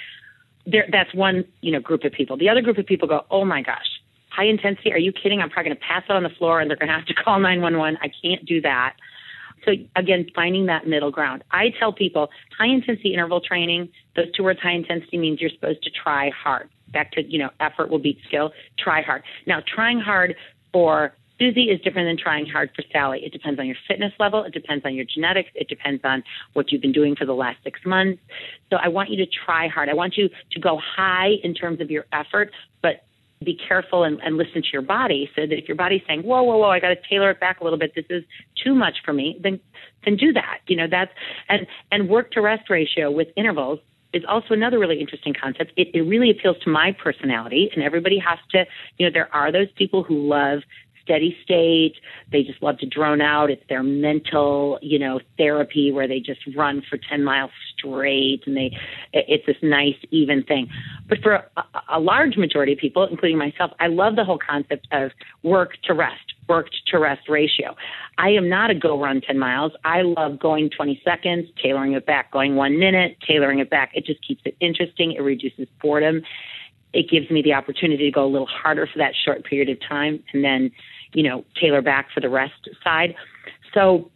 There, 0.67 0.87
that's 0.91 1.15
one, 1.15 1.45
you 1.61 1.73
know, 1.73 1.81
group 1.81 2.05
of 2.05 2.13
people. 2.13 2.37
The 2.37 2.49
other 2.49 2.63
group 2.63 2.79
of 2.79 2.87
people 2.87 3.09
go, 3.09 3.23
oh 3.31 3.45
my 3.45 3.63
gosh, 3.63 3.87
high 4.31 4.47
intensity. 4.47 4.93
Are 4.93 4.99
you 4.99 5.13
kidding? 5.13 5.41
I'm 5.41 5.51
probably 5.51 5.71
going 5.71 5.81
to 5.81 5.87
pass 5.87 6.05
out 6.09 6.17
on 6.17 6.23
the 6.23 6.31
floor 6.31 6.61
and 6.61 6.71
they're 6.71 6.77
going 6.77 6.89
to 6.89 6.95
have 6.95 7.07
to 7.07 7.15
call 7.15 7.39
911. 7.39 7.99
I 8.03 8.11
can't 8.23 8.45
do 8.47 8.61
that. 8.63 8.95
So 9.65 9.73
again, 9.97 10.27
finding 10.35 10.67
that 10.67 10.87
middle 10.87 11.11
ground. 11.11 11.45
I 11.51 11.71
tell 11.79 11.93
people 11.93 12.31
high 12.59 12.67
intensity 12.69 13.13
interval 13.13 13.41
training, 13.41 13.89
those 14.17 14.31
two 14.33 14.43
words 14.43 14.61
high 14.61 14.73
intensity 14.73 15.19
means 15.19 15.41
you're 15.41 15.51
supposed 15.51 15.83
to 15.83 15.91
try 15.91 16.31
hard. 16.31 16.69
Back 16.93 17.13
to, 17.13 17.23
you 17.23 17.39
know, 17.39 17.51
effort 17.61 17.91
will 17.91 17.99
beat 17.99 18.19
skill. 18.27 18.53
Try 18.79 19.03
hard. 19.03 19.23
Now, 19.47 19.61
trying 19.67 20.01
hard 20.01 20.35
for 20.73 21.15
Susie 21.41 21.71
is 21.71 21.81
different 21.81 22.07
than 22.07 22.19
trying 22.23 22.45
hard 22.47 22.71
for 22.77 22.83
Sally. 22.93 23.21
It 23.25 23.33
depends 23.33 23.59
on 23.59 23.67
your 23.67 23.77
fitness 23.89 24.13
level. 24.21 24.45
It 24.45 24.53
depends 24.53 24.85
on 24.85 24.95
your 24.95 25.07
genetics. 25.07 25.49
It 25.55 25.69
depends 25.69 26.03
on 26.05 26.23
what 26.53 26.71
you've 26.71 26.83
been 26.83 26.93
doing 26.93 27.17
for 27.17 27.25
the 27.25 27.33
last 27.33 27.57
six 27.65 27.81
months. 27.87 28.21
So 28.69 28.77
I 28.77 28.89
want 28.89 29.09
you 29.09 29.17
to 29.25 29.27
try 29.47 29.67
hard. 29.67 29.89
I 29.89 29.95
want 29.95 30.19
you 30.19 30.29
to 30.29 30.61
go 30.61 30.79
high 30.79 31.31
in 31.43 31.55
terms 31.55 31.81
of 31.81 31.91
your 31.91 32.05
effort, 32.13 32.51
but 32.83 33.05
be 33.45 33.59
careful 33.69 34.05
and, 34.05 34.21
and 34.23 34.37
listen 34.37 34.63
to 34.63 34.69
your 34.73 34.83
body 34.83 35.31
so 35.35 35.43
that 35.43 35.57
if 35.57 35.67
your 35.67 35.77
body's 35.77 36.03
saying, 36.07 36.23
whoa, 36.23 36.43
whoa, 36.43 36.59
whoa, 36.59 36.69
I 36.69 36.79
got 36.79 36.89
to 36.89 36.97
tailor 37.09 37.31
it 37.31 37.41
back 37.41 37.61
a 37.61 37.65
little 37.65 37.79
bit. 37.79 37.93
This 37.95 38.05
is 38.11 38.23
too 38.63 38.75
much 38.75 38.99
for 39.05 39.15
me. 39.15 39.39
Then, 39.43 39.59
then 40.05 40.17
do 40.17 40.33
that. 40.35 40.59
You 40.67 40.77
know, 40.77 40.87
that's, 40.91 41.11
and, 41.49 41.67
and 41.91 42.09
work 42.09 42.33
to 42.33 42.43
rest 42.43 42.69
ratio 42.69 43.11
with 43.11 43.29
intervals 43.37 43.79
is 44.13 44.25
also 44.29 44.53
another 44.53 44.79
really 44.79 45.01
interesting 45.01 45.33
concept. 45.41 45.73
It, 45.77 45.89
it 45.95 46.03
really 46.03 46.31
appeals 46.31 46.57
to 46.65 46.71
my 46.71 46.95
personality 47.03 47.71
and 47.75 47.83
everybody 47.83 48.19
has 48.19 48.39
to, 48.51 48.65
you 48.99 49.07
know, 49.07 49.13
there 49.13 49.35
are 49.35 49.51
those 49.51 49.69
people 49.77 50.03
who 50.03 50.29
love 50.29 50.61
steady 51.03 51.37
state. 51.43 51.95
They 52.31 52.43
just 52.43 52.63
love 52.63 52.79
to 52.79 52.87
drone 52.87 53.21
out. 53.21 53.51
It's 53.51 53.63
their 53.69 53.83
mental, 53.83 54.79
you 54.83 54.99
know, 54.99 55.21
therapy 55.37 55.93
where 55.93 56.09
they 56.09 56.21
just 56.21 56.41
run 56.57 56.83
for 56.89 56.99
10 56.99 57.25
miles 57.25 57.51
straight 57.77 58.43
and 58.47 58.57
they, 58.57 58.77
it's 59.13 59.47
this 59.47 59.57
nice, 59.63 59.97
even 60.11 60.43
thing. 60.43 60.69
But 61.09 61.19
for 61.23 61.35
a, 61.57 61.65
a 61.91 62.01
large 62.01 62.37
majority 62.37 62.73
of 62.73 62.79
people, 62.79 63.07
including 63.11 63.39
myself, 63.39 63.73
I 63.81 63.87
love 63.89 64.17
the 64.17 64.25
whole 64.25 64.39
concept 64.39 64.89
of 64.93 65.11
work 65.43 65.73
to 65.85 65.95
rest, 65.95 66.35
work 66.49 66.67
to 66.89 66.99
rest 66.99 67.29
ratio. 67.29 67.75
I 68.19 68.31
am 68.31 68.49
not 68.49 68.71
a 68.71 68.75
go 68.75 69.01
run 69.01 69.21
10 69.21 69.39
miles. 69.39 69.73
I 69.85 70.03
love 70.03 70.39
going 70.39 70.71
20 70.71 71.01
seconds, 71.05 71.49
tailoring 71.63 71.93
it 71.93 72.07
back, 72.07 72.31
going 72.31 72.57
one 72.57 72.79
minute, 72.79 73.17
tailoring 73.27 73.59
it 73.59 73.71
back. 73.71 73.91
It 73.95 74.05
just 74.05 74.27
keeps 74.27 74.43
it 74.45 74.57
interesting. 74.61 75.13
It 75.13 75.23
reduces 75.23 75.69
boredom 75.81 76.23
it 76.93 77.09
gives 77.09 77.31
me 77.31 77.43
the 77.43 77.53
opportunity 77.53 78.05
to 78.05 78.11
go 78.11 78.25
a 78.25 78.31
little 78.31 78.49
harder 78.49 78.87
for 78.87 78.99
that 78.99 79.13
short 79.25 79.45
period 79.45 79.69
of 79.69 79.79
time 79.87 80.23
and 80.33 80.45
then, 80.45 80.71
you 81.13 81.23
know, 81.23 81.45
tailor 81.61 81.83
back 81.83 82.09
for 82.13 82.21
the 82.21 82.29
rest 82.29 82.69
side. 82.83 83.15
So, 83.75 84.11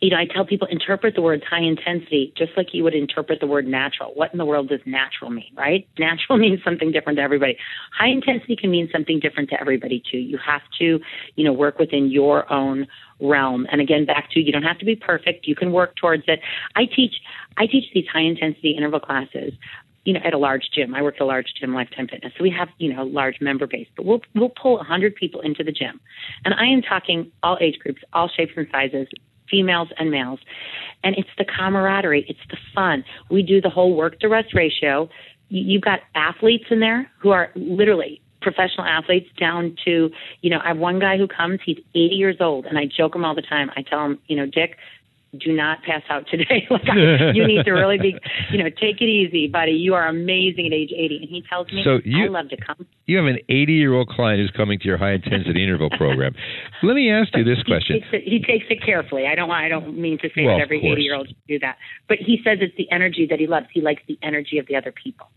you 0.00 0.10
know, 0.10 0.16
I 0.16 0.26
tell 0.26 0.44
people 0.44 0.66
interpret 0.70 1.14
the 1.14 1.22
words 1.22 1.42
high 1.48 1.62
intensity 1.62 2.32
just 2.36 2.52
like 2.56 2.68
you 2.72 2.82
would 2.84 2.94
interpret 2.94 3.40
the 3.40 3.46
word 3.46 3.66
natural. 3.66 4.12
What 4.14 4.32
in 4.32 4.38
the 4.38 4.44
world 4.44 4.68
does 4.68 4.80
natural 4.84 5.30
mean, 5.30 5.52
right? 5.56 5.86
Natural 5.98 6.38
means 6.38 6.60
something 6.64 6.92
different 6.92 7.16
to 7.18 7.22
everybody. 7.22 7.56
High 7.96 8.08
intensity 8.08 8.56
can 8.56 8.70
mean 8.70 8.88
something 8.92 9.20
different 9.20 9.50
to 9.50 9.60
everybody 9.60 10.02
too. 10.10 10.18
You 10.18 10.38
have 10.44 10.62
to, 10.78 11.00
you 11.36 11.44
know, 11.44 11.52
work 11.52 11.78
within 11.78 12.10
your 12.10 12.50
own 12.52 12.86
realm. 13.20 13.66
And 13.70 13.80
again, 13.80 14.04
back 14.04 14.30
to 14.32 14.40
you 14.40 14.52
don't 14.52 14.62
have 14.62 14.78
to 14.78 14.84
be 14.84 14.96
perfect. 14.96 15.46
You 15.46 15.54
can 15.54 15.72
work 15.72 15.96
towards 15.96 16.24
it. 16.26 16.40
I 16.74 16.84
teach 16.84 17.14
I 17.56 17.66
teach 17.66 17.84
these 17.94 18.06
high 18.12 18.22
intensity 18.22 18.74
interval 18.76 19.00
classes 19.00 19.52
you 20.04 20.12
know, 20.12 20.20
at 20.24 20.34
a 20.34 20.38
large 20.38 20.68
gym. 20.74 20.94
I 20.94 21.02
work 21.02 21.16
a 21.20 21.24
large 21.24 21.54
gym, 21.58 21.74
Lifetime 21.74 22.08
Fitness. 22.08 22.32
So 22.36 22.42
we 22.42 22.50
have, 22.50 22.68
you 22.78 22.92
know, 22.92 23.02
a 23.02 23.04
large 23.04 23.40
member 23.40 23.66
base, 23.66 23.88
but 23.96 24.04
we'll, 24.04 24.20
we'll 24.34 24.50
pull 24.50 24.76
100 24.76 25.14
people 25.14 25.40
into 25.40 25.64
the 25.64 25.72
gym. 25.72 26.00
And 26.44 26.54
I 26.54 26.66
am 26.66 26.82
talking 26.82 27.30
all 27.42 27.56
age 27.60 27.78
groups, 27.78 28.02
all 28.12 28.28
shapes 28.28 28.52
and 28.56 28.66
sizes, 28.70 29.08
females 29.50 29.88
and 29.98 30.10
males. 30.10 30.40
And 31.02 31.14
it's 31.16 31.28
the 31.38 31.44
camaraderie, 31.44 32.26
it's 32.28 32.40
the 32.50 32.56
fun. 32.74 33.04
We 33.30 33.42
do 33.42 33.60
the 33.60 33.70
whole 33.70 33.96
work 33.96 34.20
to 34.20 34.28
rest 34.28 34.54
ratio. 34.54 35.08
You've 35.48 35.82
got 35.82 36.00
athletes 36.14 36.64
in 36.70 36.80
there 36.80 37.10
who 37.18 37.30
are 37.30 37.50
literally 37.54 38.20
professional 38.42 38.86
athletes 38.86 39.28
down 39.38 39.74
to, 39.86 40.10
you 40.42 40.50
know, 40.50 40.58
I 40.62 40.68
have 40.68 40.76
one 40.76 40.98
guy 40.98 41.16
who 41.16 41.26
comes, 41.26 41.60
he's 41.64 41.78
80 41.94 42.14
years 42.14 42.36
old, 42.40 42.66
and 42.66 42.78
I 42.78 42.82
joke 42.84 43.14
him 43.14 43.24
all 43.24 43.34
the 43.34 43.42
time. 43.42 43.70
I 43.74 43.82
tell 43.82 44.04
him, 44.04 44.18
you 44.26 44.36
know, 44.36 44.46
Dick, 44.46 44.76
do 45.38 45.52
not 45.52 45.82
pass 45.82 46.02
out 46.08 46.24
today. 46.30 46.66
like 46.70 46.88
I, 46.90 47.30
you 47.34 47.46
need 47.46 47.64
to 47.64 47.72
really 47.72 47.98
be, 47.98 48.14
you 48.50 48.58
know, 48.58 48.70
take 48.70 49.00
it 49.00 49.08
easy, 49.08 49.48
buddy. 49.48 49.72
You 49.72 49.94
are 49.94 50.08
amazing 50.08 50.66
at 50.66 50.72
age 50.72 50.90
80. 50.96 51.16
And 51.22 51.28
he 51.28 51.42
tells 51.48 51.70
me, 51.72 51.82
so 51.84 51.98
you, 52.04 52.24
I 52.24 52.28
love 52.28 52.48
to 52.50 52.56
come. 52.56 52.86
You 53.06 53.18
have 53.18 53.26
an 53.26 53.38
80 53.48 53.72
year 53.72 53.94
old 53.94 54.08
client 54.08 54.40
who's 54.40 54.52
coming 54.56 54.78
to 54.78 54.84
your 54.84 54.96
high 54.96 55.12
intensity 55.12 55.62
interval 55.62 55.90
program. 55.98 56.34
Let 56.82 56.94
me 56.94 57.10
ask 57.10 57.34
you 57.34 57.44
this 57.44 57.62
question. 57.64 57.96
He 57.96 58.00
takes, 58.00 58.12
it, 58.12 58.22
he 58.24 58.38
takes 58.38 58.66
it 58.70 58.84
carefully. 58.84 59.26
I 59.26 59.34
don't 59.34 59.50
I 59.50 59.68
don't 59.68 60.00
mean 60.00 60.18
to 60.18 60.28
say 60.34 60.44
well, 60.44 60.58
that 60.58 60.62
every 60.62 60.78
80 60.84 61.02
year 61.02 61.14
old 61.14 61.28
do 61.48 61.58
that, 61.60 61.76
but 62.08 62.18
he 62.18 62.38
says 62.44 62.58
it's 62.60 62.76
the 62.76 62.90
energy 62.90 63.26
that 63.30 63.38
he 63.38 63.46
loves. 63.46 63.66
He 63.72 63.80
likes 63.80 64.02
the 64.08 64.18
energy 64.22 64.58
of 64.58 64.66
the 64.66 64.76
other 64.76 64.92
people. 64.92 65.28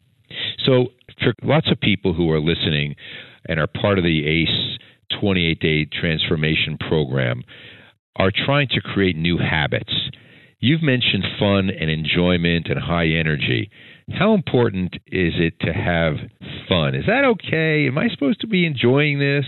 So 0.65 0.87
for 1.23 1.33
lots 1.43 1.71
of 1.71 1.79
people 1.79 2.13
who 2.13 2.29
are 2.31 2.39
listening 2.39 2.95
and 3.45 3.59
are 3.59 3.67
part 3.67 3.97
of 3.97 4.03
the 4.03 4.27
ACE 4.27 4.79
28 5.19 5.59
day 5.59 5.85
transformation 5.85 6.77
program, 6.77 7.43
are 8.17 8.31
trying 8.31 8.67
to 8.69 8.81
create 8.81 9.15
new 9.15 9.38
habits. 9.38 9.93
You've 10.59 10.81
mentioned 10.81 11.24
fun 11.39 11.69
and 11.69 11.89
enjoyment 11.89 12.67
and 12.67 12.79
high 12.79 13.07
energy. 13.07 13.69
How 14.12 14.33
important 14.33 14.95
is 15.07 15.33
it 15.38 15.59
to 15.62 15.74
have 15.74 16.15
fun? 16.67 16.95
Is 16.95 17.05
that 17.05 17.25
okay? 17.25 17.88
Am 17.88 17.97
I 17.97 18.07
supposed 18.09 18.41
to 18.41 18.47
be 18.47 18.65
enjoying 18.65 19.19
this? 19.19 19.45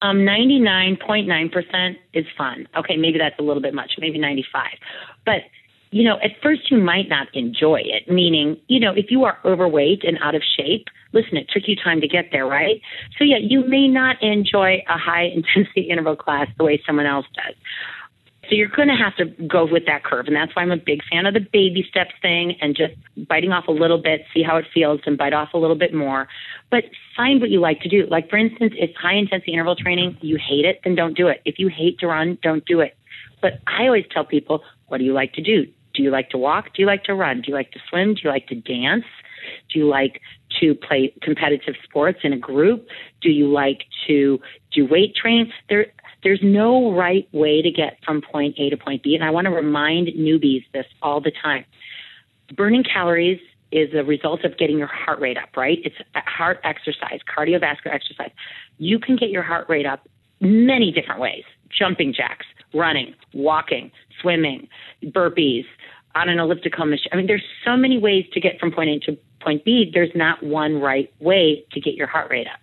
Um, 0.00 0.18
99.9% 0.18 1.96
is 2.14 2.24
fun. 2.36 2.66
Okay, 2.76 2.96
maybe 2.96 3.18
that's 3.18 3.38
a 3.38 3.42
little 3.42 3.62
bit 3.62 3.74
much, 3.74 3.92
maybe 3.98 4.18
95. 4.18 4.66
But, 5.24 5.42
you 5.92 6.02
know, 6.02 6.16
at 6.24 6.30
first 6.42 6.70
you 6.70 6.78
might 6.78 7.08
not 7.08 7.28
enjoy 7.34 7.80
it, 7.84 8.10
meaning, 8.10 8.56
you 8.66 8.80
know, 8.80 8.92
if 8.96 9.10
you 9.10 9.24
are 9.24 9.38
overweight 9.44 10.02
and 10.04 10.18
out 10.22 10.34
of 10.34 10.42
shape, 10.56 10.86
listen, 11.12 11.36
it 11.36 11.48
took 11.52 11.64
you 11.66 11.76
time 11.76 12.00
to 12.00 12.08
get 12.08 12.30
there, 12.32 12.46
right? 12.46 12.80
So, 13.18 13.24
yeah, 13.24 13.36
you 13.38 13.62
may 13.68 13.88
not 13.88 14.16
enjoy 14.22 14.82
a 14.88 14.96
high 14.96 15.24
intensity 15.34 15.90
interval 15.90 16.16
class 16.16 16.48
the 16.56 16.64
way 16.64 16.82
someone 16.86 17.06
else 17.06 17.26
does. 17.34 17.54
So 18.48 18.56
you're 18.56 18.68
going 18.68 18.88
to 18.88 18.96
have 18.96 19.14
to 19.16 19.26
go 19.46 19.66
with 19.70 19.84
that 19.86 20.02
curve. 20.02 20.26
And 20.26 20.34
that's 20.34 20.54
why 20.56 20.62
I'm 20.62 20.72
a 20.72 20.76
big 20.76 21.00
fan 21.10 21.26
of 21.26 21.34
the 21.34 21.40
baby 21.40 21.86
steps 21.88 22.10
thing 22.20 22.56
and 22.60 22.74
just 22.74 22.94
biting 23.28 23.52
off 23.52 23.68
a 23.68 23.72
little 23.72 24.02
bit, 24.02 24.22
see 24.34 24.42
how 24.42 24.56
it 24.56 24.64
feels, 24.74 25.00
and 25.06 25.16
bite 25.16 25.32
off 25.32 25.50
a 25.54 25.58
little 25.58 25.76
bit 25.76 25.94
more. 25.94 26.26
But 26.70 26.84
find 27.16 27.40
what 27.40 27.50
you 27.50 27.60
like 27.60 27.80
to 27.82 27.88
do. 27.88 28.06
Like, 28.10 28.28
for 28.28 28.36
instance, 28.36 28.72
if 28.76 28.90
high 28.96 29.14
intensity 29.14 29.52
interval 29.52 29.76
training, 29.76 30.18
you 30.22 30.38
hate 30.38 30.64
it, 30.64 30.80
then 30.84 30.96
don't 30.96 31.16
do 31.16 31.28
it. 31.28 31.40
If 31.44 31.58
you 31.58 31.68
hate 31.68 31.98
to 32.00 32.08
run, 32.08 32.36
don't 32.42 32.64
do 32.64 32.80
it. 32.80 32.96
But 33.40 33.60
I 33.66 33.84
always 33.84 34.06
tell 34.12 34.24
people, 34.24 34.62
what 34.88 34.98
do 34.98 35.04
you 35.04 35.12
like 35.12 35.34
to 35.34 35.42
do? 35.42 35.66
Do 35.94 36.02
you 36.02 36.10
like 36.10 36.30
to 36.30 36.38
walk? 36.38 36.74
Do 36.74 36.82
you 36.82 36.86
like 36.86 37.04
to 37.04 37.14
run? 37.14 37.42
Do 37.42 37.48
you 37.48 37.54
like 37.54 37.72
to 37.72 37.80
swim? 37.88 38.14
Do 38.14 38.20
you 38.24 38.30
like 38.30 38.46
to 38.48 38.54
dance? 38.54 39.04
Do 39.72 39.78
you 39.78 39.88
like 39.88 40.20
to 40.60 40.74
play 40.74 41.12
competitive 41.22 41.74
sports 41.82 42.20
in 42.22 42.32
a 42.32 42.38
group? 42.38 42.86
Do 43.20 43.30
you 43.30 43.50
like 43.50 43.84
to 44.06 44.40
do 44.72 44.86
weight 44.86 45.14
training? 45.14 45.50
There, 45.68 45.86
there's 46.22 46.40
no 46.42 46.92
right 46.92 47.28
way 47.32 47.62
to 47.62 47.70
get 47.70 47.98
from 48.04 48.22
point 48.22 48.54
A 48.58 48.70
to 48.70 48.76
point 48.76 49.02
B. 49.02 49.14
And 49.14 49.24
I 49.24 49.30
want 49.30 49.46
to 49.46 49.50
remind 49.50 50.08
newbies 50.08 50.64
this 50.72 50.86
all 51.02 51.20
the 51.20 51.32
time. 51.42 51.64
Burning 52.56 52.84
calories 52.84 53.40
is 53.72 53.88
a 53.94 54.04
result 54.04 54.44
of 54.44 54.58
getting 54.58 54.78
your 54.78 54.86
heart 54.86 55.18
rate 55.18 55.38
up, 55.38 55.56
right? 55.56 55.78
It's 55.84 55.96
heart 56.14 56.60
exercise, 56.62 57.20
cardiovascular 57.36 57.94
exercise. 57.94 58.30
You 58.78 58.98
can 58.98 59.16
get 59.16 59.30
your 59.30 59.42
heart 59.42 59.66
rate 59.68 59.86
up 59.86 60.06
many 60.40 60.92
different 60.92 61.20
ways 61.20 61.44
jumping 61.76 62.12
jacks, 62.12 62.46
running, 62.74 63.14
walking, 63.34 63.90
swimming, 64.20 64.68
burpees, 65.04 65.64
on 66.14 66.28
an 66.28 66.38
elliptical 66.38 66.86
machine. 66.86 67.08
I 67.12 67.16
mean, 67.16 67.26
there's 67.26 67.44
so 67.64 67.76
many 67.76 67.98
ways 67.98 68.26
to 68.32 68.40
get 68.40 68.58
from 68.60 68.72
point 68.72 68.90
A 68.90 68.98
to 69.10 69.18
point 69.40 69.64
B. 69.64 69.90
There's 69.92 70.10
not 70.14 70.42
one 70.42 70.80
right 70.80 71.12
way 71.20 71.64
to 71.72 71.80
get 71.80 71.94
your 71.94 72.06
heart 72.06 72.30
rate 72.30 72.46
up. 72.46 72.60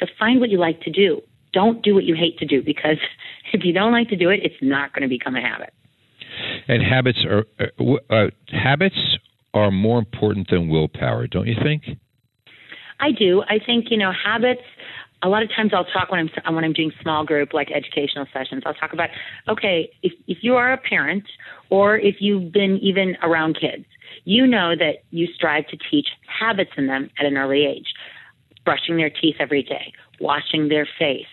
So 0.00 0.06
find 0.18 0.40
what 0.40 0.50
you 0.50 0.58
like 0.58 0.80
to 0.82 0.90
do. 0.90 1.22
Don't 1.52 1.82
do 1.82 1.94
what 1.94 2.04
you 2.04 2.14
hate 2.14 2.38
to 2.38 2.46
do 2.46 2.62
because 2.62 2.98
if 3.52 3.64
you 3.64 3.72
don't 3.72 3.92
like 3.92 4.08
to 4.08 4.16
do 4.16 4.30
it, 4.30 4.40
it's 4.42 4.56
not 4.60 4.92
going 4.92 5.02
to 5.02 5.08
become 5.08 5.36
a 5.36 5.40
habit. 5.40 5.72
And 6.66 6.82
habits 6.82 7.18
are 7.24 7.44
uh, 7.60 8.12
uh, 8.12 8.30
habits 8.48 8.96
are 9.52 9.70
more 9.70 9.98
important 9.98 10.50
than 10.50 10.68
willpower, 10.68 11.28
don't 11.28 11.46
you 11.46 11.54
think? 11.62 11.84
I 12.98 13.12
do. 13.12 13.42
I 13.48 13.58
think 13.64 13.86
you 13.90 13.96
know 13.96 14.12
habits 14.12 14.62
a 15.24 15.28
lot 15.28 15.42
of 15.42 15.48
times 15.48 15.72
I'll 15.74 15.86
talk 15.86 16.10
when 16.10 16.28
I'm 16.44 16.54
when 16.54 16.64
I'm 16.64 16.74
doing 16.74 16.92
small 17.00 17.24
group 17.24 17.54
like 17.54 17.70
educational 17.74 18.26
sessions. 18.32 18.62
I'll 18.66 18.74
talk 18.74 18.92
about 18.92 19.08
okay, 19.48 19.90
if 20.02 20.12
if 20.28 20.38
you 20.42 20.54
are 20.56 20.72
a 20.72 20.78
parent 20.78 21.24
or 21.70 21.96
if 21.96 22.16
you've 22.20 22.52
been 22.52 22.78
even 22.82 23.16
around 23.22 23.58
kids, 23.58 23.86
you 24.24 24.46
know 24.46 24.76
that 24.76 25.02
you 25.10 25.26
strive 25.34 25.66
to 25.68 25.78
teach 25.90 26.08
habits 26.28 26.72
in 26.76 26.86
them 26.86 27.10
at 27.18 27.24
an 27.24 27.36
early 27.36 27.64
age. 27.64 27.86
Brushing 28.64 28.96
their 28.96 29.10
teeth 29.10 29.36
every 29.40 29.62
day, 29.62 29.92
washing 30.20 30.68
their 30.68 30.86
face, 30.98 31.26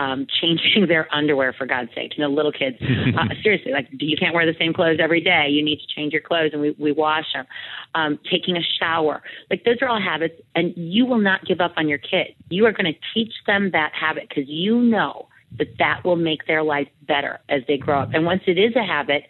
um, 0.00 0.26
changing 0.40 0.86
their 0.88 1.12
underwear 1.14 1.52
for 1.52 1.66
God's 1.66 1.90
sake. 1.94 2.12
You 2.16 2.24
know, 2.24 2.30
little 2.30 2.52
kids, 2.52 2.76
uh, 3.18 3.34
seriously, 3.42 3.72
like 3.72 3.88
you 3.92 4.16
can't 4.16 4.34
wear 4.34 4.46
the 4.46 4.58
same 4.58 4.72
clothes 4.72 4.98
every 5.00 5.20
day. 5.20 5.48
You 5.50 5.62
need 5.62 5.76
to 5.76 5.94
change 5.94 6.12
your 6.12 6.22
clothes, 6.22 6.50
and 6.52 6.62
we 6.62 6.74
we 6.78 6.92
wash 6.92 7.26
them. 7.34 7.46
Um, 7.94 8.18
taking 8.30 8.56
a 8.56 8.62
shower, 8.78 9.22
like 9.50 9.64
those 9.64 9.76
are 9.82 9.88
all 9.88 10.00
habits, 10.00 10.34
and 10.54 10.72
you 10.76 11.04
will 11.04 11.20
not 11.20 11.44
give 11.44 11.60
up 11.60 11.72
on 11.76 11.88
your 11.88 11.98
kid. 11.98 12.34
You 12.48 12.66
are 12.66 12.72
going 12.72 12.92
to 12.92 12.98
teach 13.14 13.32
them 13.46 13.70
that 13.72 13.92
habit 13.98 14.28
because 14.28 14.48
you 14.48 14.80
know 14.80 15.28
that 15.58 15.68
that 15.78 16.04
will 16.04 16.16
make 16.16 16.46
their 16.46 16.62
life 16.62 16.88
better 17.06 17.40
as 17.48 17.62
they 17.66 17.76
grow 17.76 18.00
up. 18.00 18.10
And 18.14 18.24
once 18.24 18.42
it 18.46 18.56
is 18.56 18.74
a 18.76 18.84
habit, 18.84 19.24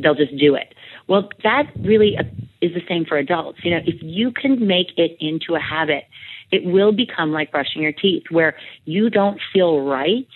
they'll 0.00 0.14
just 0.14 0.36
do 0.38 0.54
it. 0.54 0.74
Well, 1.08 1.28
that 1.42 1.64
really 1.80 2.16
is 2.60 2.72
the 2.72 2.80
same 2.88 3.04
for 3.04 3.18
adults. 3.18 3.58
You 3.64 3.72
know, 3.72 3.80
if 3.84 3.96
you 4.00 4.30
can 4.30 4.66
make 4.66 4.92
it 4.96 5.16
into 5.18 5.56
a 5.56 5.60
habit, 5.60 6.04
it 6.52 6.64
will 6.64 6.92
become 6.92 7.32
like 7.32 7.50
brushing 7.50 7.82
your 7.82 7.92
teeth, 7.92 8.24
where 8.30 8.54
you 8.84 9.10
don't 9.10 9.40
feel 9.52 9.80
right 9.80 10.28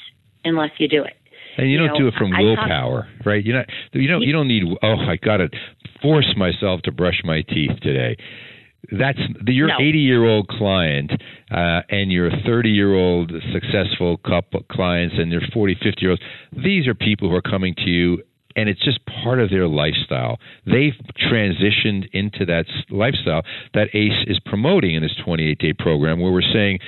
unless 0.45 0.71
you 0.79 0.89
do 0.89 1.05
it. 1.05 1.15
And 1.59 1.71
you, 1.71 1.75
you 1.75 1.79
don't 1.79 1.95
know, 1.95 1.99
do 1.99 2.09
it 2.09 2.15
from 2.19 2.31
willpower, 2.31 3.09
I 3.09 3.29
right? 3.29 3.45
You 3.45 3.53
know, 3.53 3.65
you 3.93 4.09
don't 4.09 4.23
you 4.23 4.33
don't 4.33 4.49
need. 4.49 4.65
Oh, 4.83 4.97
I 4.97 5.17
got 5.17 5.39
to 5.39 5.49
force 6.03 6.35
myself 6.37 6.83
to 6.83 6.93
brush 6.93 7.23
my 7.25 7.43
teeth 7.43 7.79
today 7.83 8.17
that's 8.93 9.19
the, 9.45 9.53
your 9.53 9.71
80 9.71 9.93
no. 9.93 9.99
year 9.99 10.25
old 10.25 10.49
client 10.49 11.11
uh, 11.51 11.81
and 11.89 12.13
your 12.13 12.31
30 12.45 12.69
year 12.71 12.95
old 12.95 13.33
successful 13.53 14.17
couple 14.19 14.63
clients 14.71 15.17
and 15.19 15.31
your 15.33 15.43
40 15.53 15.75
50 15.83 16.01
year 16.01 16.11
olds 16.11 16.23
these 16.53 16.87
are 16.87 16.95
people 16.95 17.29
who 17.29 17.35
are 17.35 17.43
coming 17.43 17.75
to 17.75 17.91
you 17.91 18.23
and 18.57 18.71
it's 18.71 18.83
just 18.83 18.99
part 19.23 19.39
of 19.39 19.51
their 19.51 19.69
lifestyle. 19.69 20.39
They've 20.65 20.95
transitioned 21.31 22.09
into 22.13 22.47
that 22.47 22.65
lifestyle 22.91 23.43
that 23.75 23.95
ACE 23.95 24.25
is 24.27 24.41
promoting 24.45 24.95
in 24.95 25.03
this 25.03 25.15
28 25.25 25.59
day 25.59 25.73
program, 25.75 26.21
where 26.21 26.33
we're 26.33 26.53
saying 26.53 26.79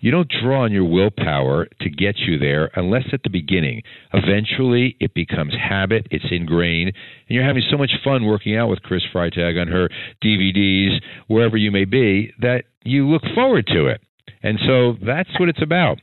you 0.00 0.10
don't 0.10 0.30
draw 0.42 0.64
on 0.64 0.72
your 0.72 0.84
willpower 0.84 1.66
to 1.82 1.90
get 1.90 2.16
you 2.18 2.38
there 2.38 2.70
unless 2.74 3.04
at 3.12 3.22
the 3.22 3.30
beginning. 3.30 3.82
Eventually, 4.14 4.96
it 5.00 5.12
becomes 5.14 5.52
habit, 5.54 6.06
it's 6.10 6.24
ingrained, 6.30 6.88
and 7.28 7.36
you're 7.36 7.44
having 7.44 7.62
so 7.70 7.76
much 7.76 7.90
fun 8.02 8.24
working 8.24 8.56
out 8.56 8.68
with 8.68 8.82
Chris 8.82 9.02
Freytag 9.14 9.60
on 9.60 9.68
her 9.68 9.90
DVDs, 10.24 11.00
wherever 11.26 11.56
you 11.56 11.70
may 11.70 11.84
be, 11.84 12.32
that 12.40 12.64
you 12.84 13.06
look 13.06 13.22
forward 13.34 13.66
to 13.66 13.86
it. 13.86 14.00
And 14.42 14.58
so 14.66 14.94
that's 15.04 15.30
what 15.38 15.48
it's 15.48 15.62
about. 15.62 15.98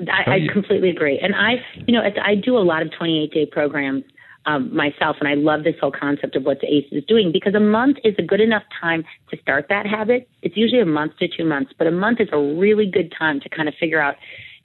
I, 0.00 0.30
I 0.30 0.38
completely 0.52 0.90
agree. 0.90 1.18
And 1.22 1.34
I, 1.34 1.54
you 1.86 1.94
know, 1.94 2.02
I 2.02 2.34
do 2.34 2.58
a 2.58 2.60
lot 2.60 2.82
of 2.82 2.90
28 2.98 3.32
day 3.32 3.46
programs 3.46 4.04
um, 4.46 4.74
myself, 4.74 5.16
and 5.20 5.28
I 5.28 5.34
love 5.34 5.64
this 5.64 5.74
whole 5.80 5.92
concept 5.92 6.36
of 6.36 6.44
what 6.44 6.60
the 6.60 6.66
ACE 6.66 6.86
is 6.92 7.04
doing 7.04 7.30
because 7.32 7.54
a 7.54 7.60
month 7.60 7.98
is 8.04 8.14
a 8.18 8.22
good 8.22 8.40
enough 8.40 8.62
time 8.80 9.04
to 9.30 9.38
start 9.40 9.66
that 9.68 9.86
habit. 9.86 10.28
It's 10.42 10.56
usually 10.56 10.80
a 10.80 10.86
month 10.86 11.16
to 11.18 11.28
two 11.28 11.44
months, 11.44 11.72
but 11.76 11.86
a 11.86 11.90
month 11.90 12.20
is 12.20 12.28
a 12.32 12.38
really 12.38 12.86
good 12.86 13.12
time 13.16 13.40
to 13.40 13.48
kind 13.48 13.68
of 13.68 13.74
figure 13.78 14.00
out, 14.00 14.14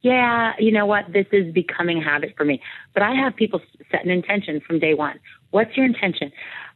yeah, 0.02 0.54
you 0.60 0.72
know 0.72 0.86
what, 0.86 1.06
this 1.12 1.26
is 1.32 1.54
becoming 1.54 2.00
a 2.00 2.04
habit 2.04 2.34
for 2.38 2.46
me. 2.46 2.62
But 2.94 3.04
I 3.04 3.14
have 3.16 3.36
people 3.36 3.62
set 3.92 4.06
an 4.06 4.12
intention 4.12 4.62
from 4.66 4.80
day 4.80 4.94
one. 4.94 5.20
What's 5.50 5.76
your 5.76 5.86
intention? 5.86 6.32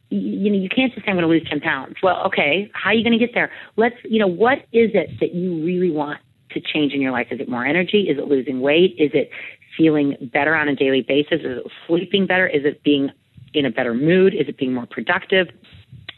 you 0.08 0.50
know, 0.50 0.58
you 0.58 0.68
can't 0.68 0.92
just 0.94 1.04
say 1.04 1.10
I'm 1.10 1.16
going 1.16 1.24
to 1.24 1.28
lose 1.28 1.46
10 1.50 1.60
pounds. 1.60 1.96
Well, 2.02 2.22
okay, 2.26 2.70
how 2.74 2.90
are 2.90 2.94
you 2.94 3.02
going 3.02 3.18
to 3.18 3.24
get 3.24 3.34
there? 3.34 3.50
Let's, 3.76 3.96
you 4.04 4.20
know, 4.20 4.28
what 4.28 4.58
is 4.72 4.90
it 4.94 5.10
that 5.20 5.34
you 5.34 5.64
really 5.64 5.90
want 5.90 6.20
to 6.52 6.60
change 6.60 6.92
in 6.92 7.00
your 7.00 7.12
life? 7.12 7.26
Is 7.30 7.40
it 7.40 7.48
more 7.48 7.66
energy? 7.66 8.02
Is 8.08 8.18
it 8.18 8.28
losing 8.28 8.60
weight? 8.60 8.94
Is 8.98 9.10
it 9.14 9.30
feeling 9.76 10.16
better 10.32 10.54
on 10.54 10.68
a 10.68 10.74
daily 10.74 11.02
basis? 11.02 11.40
Is 11.40 11.58
it 11.58 11.72
sleeping 11.86 12.26
better? 12.26 12.46
Is 12.46 12.64
it 12.64 12.82
being 12.82 13.10
in 13.54 13.66
a 13.66 13.70
better 13.70 13.94
mood? 13.94 14.34
Is 14.34 14.48
it 14.48 14.58
being 14.58 14.74
more 14.74 14.86
productive? 14.86 15.48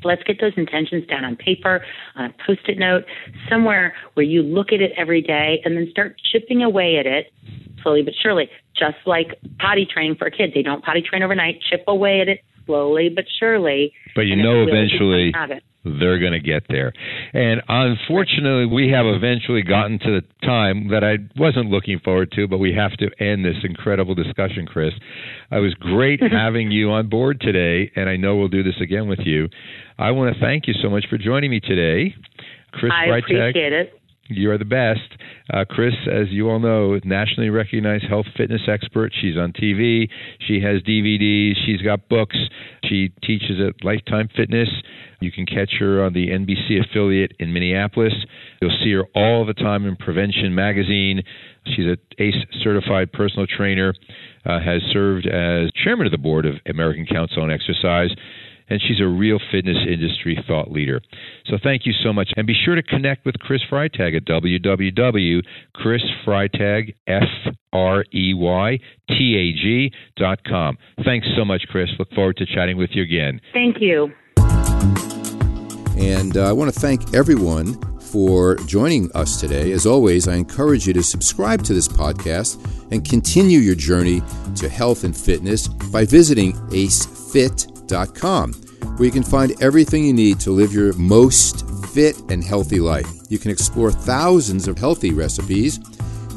Let's 0.04 0.22
get 0.22 0.40
those 0.40 0.52
intentions 0.56 1.06
down 1.06 1.24
on 1.24 1.34
paper, 1.36 1.84
on 2.14 2.26
a 2.26 2.34
post 2.46 2.68
it 2.68 2.78
note, 2.78 3.04
somewhere 3.50 3.94
where 4.14 4.24
you 4.24 4.42
look 4.42 4.72
at 4.72 4.80
it 4.80 4.92
every 4.96 5.20
day 5.20 5.60
and 5.64 5.76
then 5.76 5.88
start 5.90 6.16
chipping 6.30 6.62
away 6.62 6.98
at 6.98 7.06
it 7.06 7.32
slowly 7.82 8.02
but 8.02 8.14
surely. 8.20 8.48
Just 8.76 8.96
like 9.06 9.40
potty 9.58 9.86
training 9.86 10.16
for 10.16 10.30
kids. 10.30 10.54
They 10.54 10.62
don't 10.62 10.84
potty 10.84 11.02
train 11.02 11.22
overnight, 11.22 11.60
chip 11.68 11.84
away 11.86 12.20
at 12.20 12.28
it 12.28 12.40
slowly 12.68 13.08
but 13.08 13.25
surely. 13.40 13.92
But 14.14 14.22
you 14.22 14.37
know, 14.37 14.62
eventually 14.62 15.32
they're 15.98 16.18
going 16.18 16.32
to 16.32 16.40
get 16.40 16.64
there. 16.68 16.92
And 17.32 17.62
unfortunately, 17.68 18.66
we 18.66 18.90
have 18.90 19.06
eventually 19.06 19.62
gotten 19.62 19.98
to 20.00 20.20
the 20.20 20.46
time 20.46 20.88
that 20.88 21.02
I 21.02 21.16
wasn't 21.40 21.70
looking 21.70 21.98
forward 22.00 22.32
to, 22.32 22.46
but 22.46 22.58
we 22.58 22.75
have 22.75 22.92
to 22.98 23.08
end 23.22 23.44
this 23.44 23.56
incredible 23.64 24.14
discussion, 24.14 24.66
Chris. 24.66 24.92
It 25.50 25.56
was 25.56 25.75
great 25.75 26.20
mm-hmm. 26.20 26.34
having 26.34 26.70
you 26.70 26.90
on 26.90 27.08
board 27.08 27.40
today, 27.40 27.90
and 27.96 28.08
I 28.08 28.16
know 28.16 28.37
we'll 28.37 28.48
do 28.48 28.62
this 28.62 28.80
again 28.80 29.08
with 29.08 29.20
you. 29.25 29.48
I 29.98 30.10
want 30.10 30.34
to 30.34 30.40
thank 30.40 30.68
you 30.68 30.75
so 30.82 30.90
much 30.90 31.06
for 31.08 31.18
joining 31.18 31.50
me 31.50 31.60
today. 31.60 32.14
Chris 32.72 32.92
I 32.94 33.16
appreciate 33.16 33.72
it. 33.72 33.98
You 34.28 34.50
are 34.50 34.58
the 34.58 34.64
best. 34.64 35.20
Uh, 35.52 35.64
Chris, 35.68 35.94
as 36.11 36.28
you 36.28 36.50
all 36.50 36.58
know, 36.58 37.00
nationally 37.04 37.49
recognized 37.49 38.04
health 38.08 38.26
fitness 38.36 38.60
expert. 38.69 39.12
She's 39.19 39.36
on 39.36 39.52
TV. 39.52 40.08
She 40.47 40.60
has 40.60 40.82
DVDs. 40.82 41.54
She's 41.64 41.80
got 41.80 42.08
books. 42.08 42.36
She 42.84 43.10
teaches 43.25 43.58
at 43.67 43.84
Lifetime 43.84 44.28
Fitness. 44.36 44.69
You 45.21 45.32
can 45.32 45.47
catch 45.47 45.73
her 45.80 46.04
on 46.04 46.12
the 46.12 46.28
NBC 46.28 46.78
affiliate 46.80 47.32
in 47.38 47.52
Minneapolis. 47.52 48.12
You'll 48.60 48.78
see 48.84 48.93
her 48.93 49.04
all 49.14 49.47
the 49.47 49.54
time 49.54 49.86
in 49.86 49.97
Prevention 49.97 50.54
Magazine. 50.54 51.23
She's 51.67 51.86
an 51.86 51.97
ACE 52.19 52.34
certified 52.62 53.12
personal 53.12 53.47
trainer, 53.47 53.95
uh, 54.47 54.60
has 54.60 54.82
served 54.93 55.26
as 55.26 55.71
chairman 55.82 56.06
of 56.06 56.12
the 56.12 56.19
board 56.19 56.47
of 56.47 56.54
American 56.67 57.06
Council 57.06 57.43
on 57.43 57.50
Exercise 57.50 58.10
and 58.69 58.81
she's 58.81 59.00
a 59.00 59.07
real 59.07 59.39
fitness 59.50 59.78
industry 59.87 60.43
thought 60.47 60.71
leader. 60.71 61.00
So 61.47 61.59
thank 61.63 61.87
you 61.87 61.93
so 61.93 62.13
much. 62.13 62.33
And 62.37 62.47
be 62.47 62.54
sure 62.54 62.75
to 62.75 62.83
connect 62.83 63.25
with 63.25 63.39
Chris 63.41 63.63
Freytag 63.71 64.15
at 64.17 64.25
www.chrisfreytag, 64.25 66.95
F-R-E-Y-T-A-G 67.07 67.52
dot 70.17 70.43
com. 70.45 70.76
Thanks 71.04 71.28
so 71.37 71.45
much, 71.45 71.67
Chris. 71.69 71.91
Look 71.99 72.13
forward 72.13 72.37
to 72.39 72.47
chatting 72.47 72.76
with 72.76 72.91
you 72.93 73.02
again. 73.02 73.41
Thank 73.52 73.81
you. 73.81 74.13
And 75.99 76.37
uh, 76.37 76.49
I 76.49 76.52
want 76.52 76.73
to 76.73 76.81
thank 76.81 77.13
everyone 77.13 77.81
for 78.00 78.57
joining 78.67 79.11
us 79.13 79.41
today. 79.41 79.73
As 79.73 79.87
always, 79.87 80.28
I 80.28 80.37
encourage 80.37 80.87
you 80.87 80.93
to 80.95 81.02
subscribe 81.02 81.63
to 81.65 81.75
this 81.75 81.89
podcast 81.89 82.65
and 82.91 83.04
continue 83.04 83.59
your 83.59 83.75
journey 83.75 84.23
to 84.57 84.69
health 84.69 85.04
and 85.04 85.17
fitness 85.17 85.69
by 85.69 86.04
visiting 86.04 86.52
acefit.com, 86.71 87.77
where 87.90 89.06
you 89.06 89.12
can 89.12 89.22
find 89.22 89.60
everything 89.62 90.04
you 90.04 90.12
need 90.12 90.40
to 90.40 90.50
live 90.50 90.72
your 90.72 90.92
most 90.94 91.68
fit 91.88 92.18
and 92.30 92.42
healthy 92.42 92.80
life. 92.80 93.08
You 93.28 93.38
can 93.38 93.50
explore 93.50 93.90
thousands 93.90 94.68
of 94.68 94.78
healthy 94.78 95.12
recipes, 95.12 95.78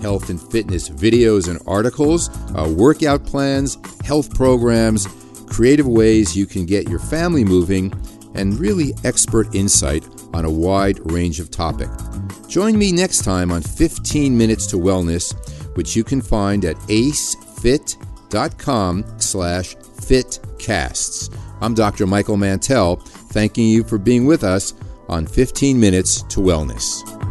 health 0.01 0.29
and 0.29 0.41
fitness 0.51 0.89
videos 0.89 1.49
and 1.49 1.59
articles, 1.67 2.29
uh, 2.55 2.73
workout 2.75 3.25
plans, 3.25 3.77
health 4.03 4.33
programs, 4.35 5.07
creative 5.47 5.87
ways 5.87 6.35
you 6.35 6.45
can 6.45 6.65
get 6.65 6.89
your 6.89 6.99
family 6.99 7.43
moving 7.43 7.91
and 8.35 8.59
really 8.59 8.93
expert 9.03 9.53
insight 9.53 10.05
on 10.33 10.45
a 10.45 10.49
wide 10.49 10.99
range 11.11 11.39
of 11.39 11.51
topics. 11.51 11.91
Join 12.47 12.77
me 12.77 12.91
next 12.91 13.23
time 13.23 13.51
on 13.51 13.61
15 13.61 14.37
Minutes 14.37 14.67
to 14.67 14.77
Wellness, 14.77 15.33
which 15.75 15.95
you 15.95 16.03
can 16.03 16.21
find 16.21 16.65
at 16.65 16.75
acefit.com 16.87 17.15
slash 19.17 19.75
fitcasts. 19.75 21.29
I'm 21.61 21.75
Dr. 21.75 22.07
Michael 22.07 22.37
Mantell, 22.37 22.95
thanking 22.95 23.67
you 23.67 23.83
for 23.83 23.99
being 23.99 24.25
with 24.25 24.43
us 24.43 24.73
on 25.07 25.27
15 25.27 25.79
Minutes 25.79 26.23
to 26.23 26.39
Wellness. 26.39 27.30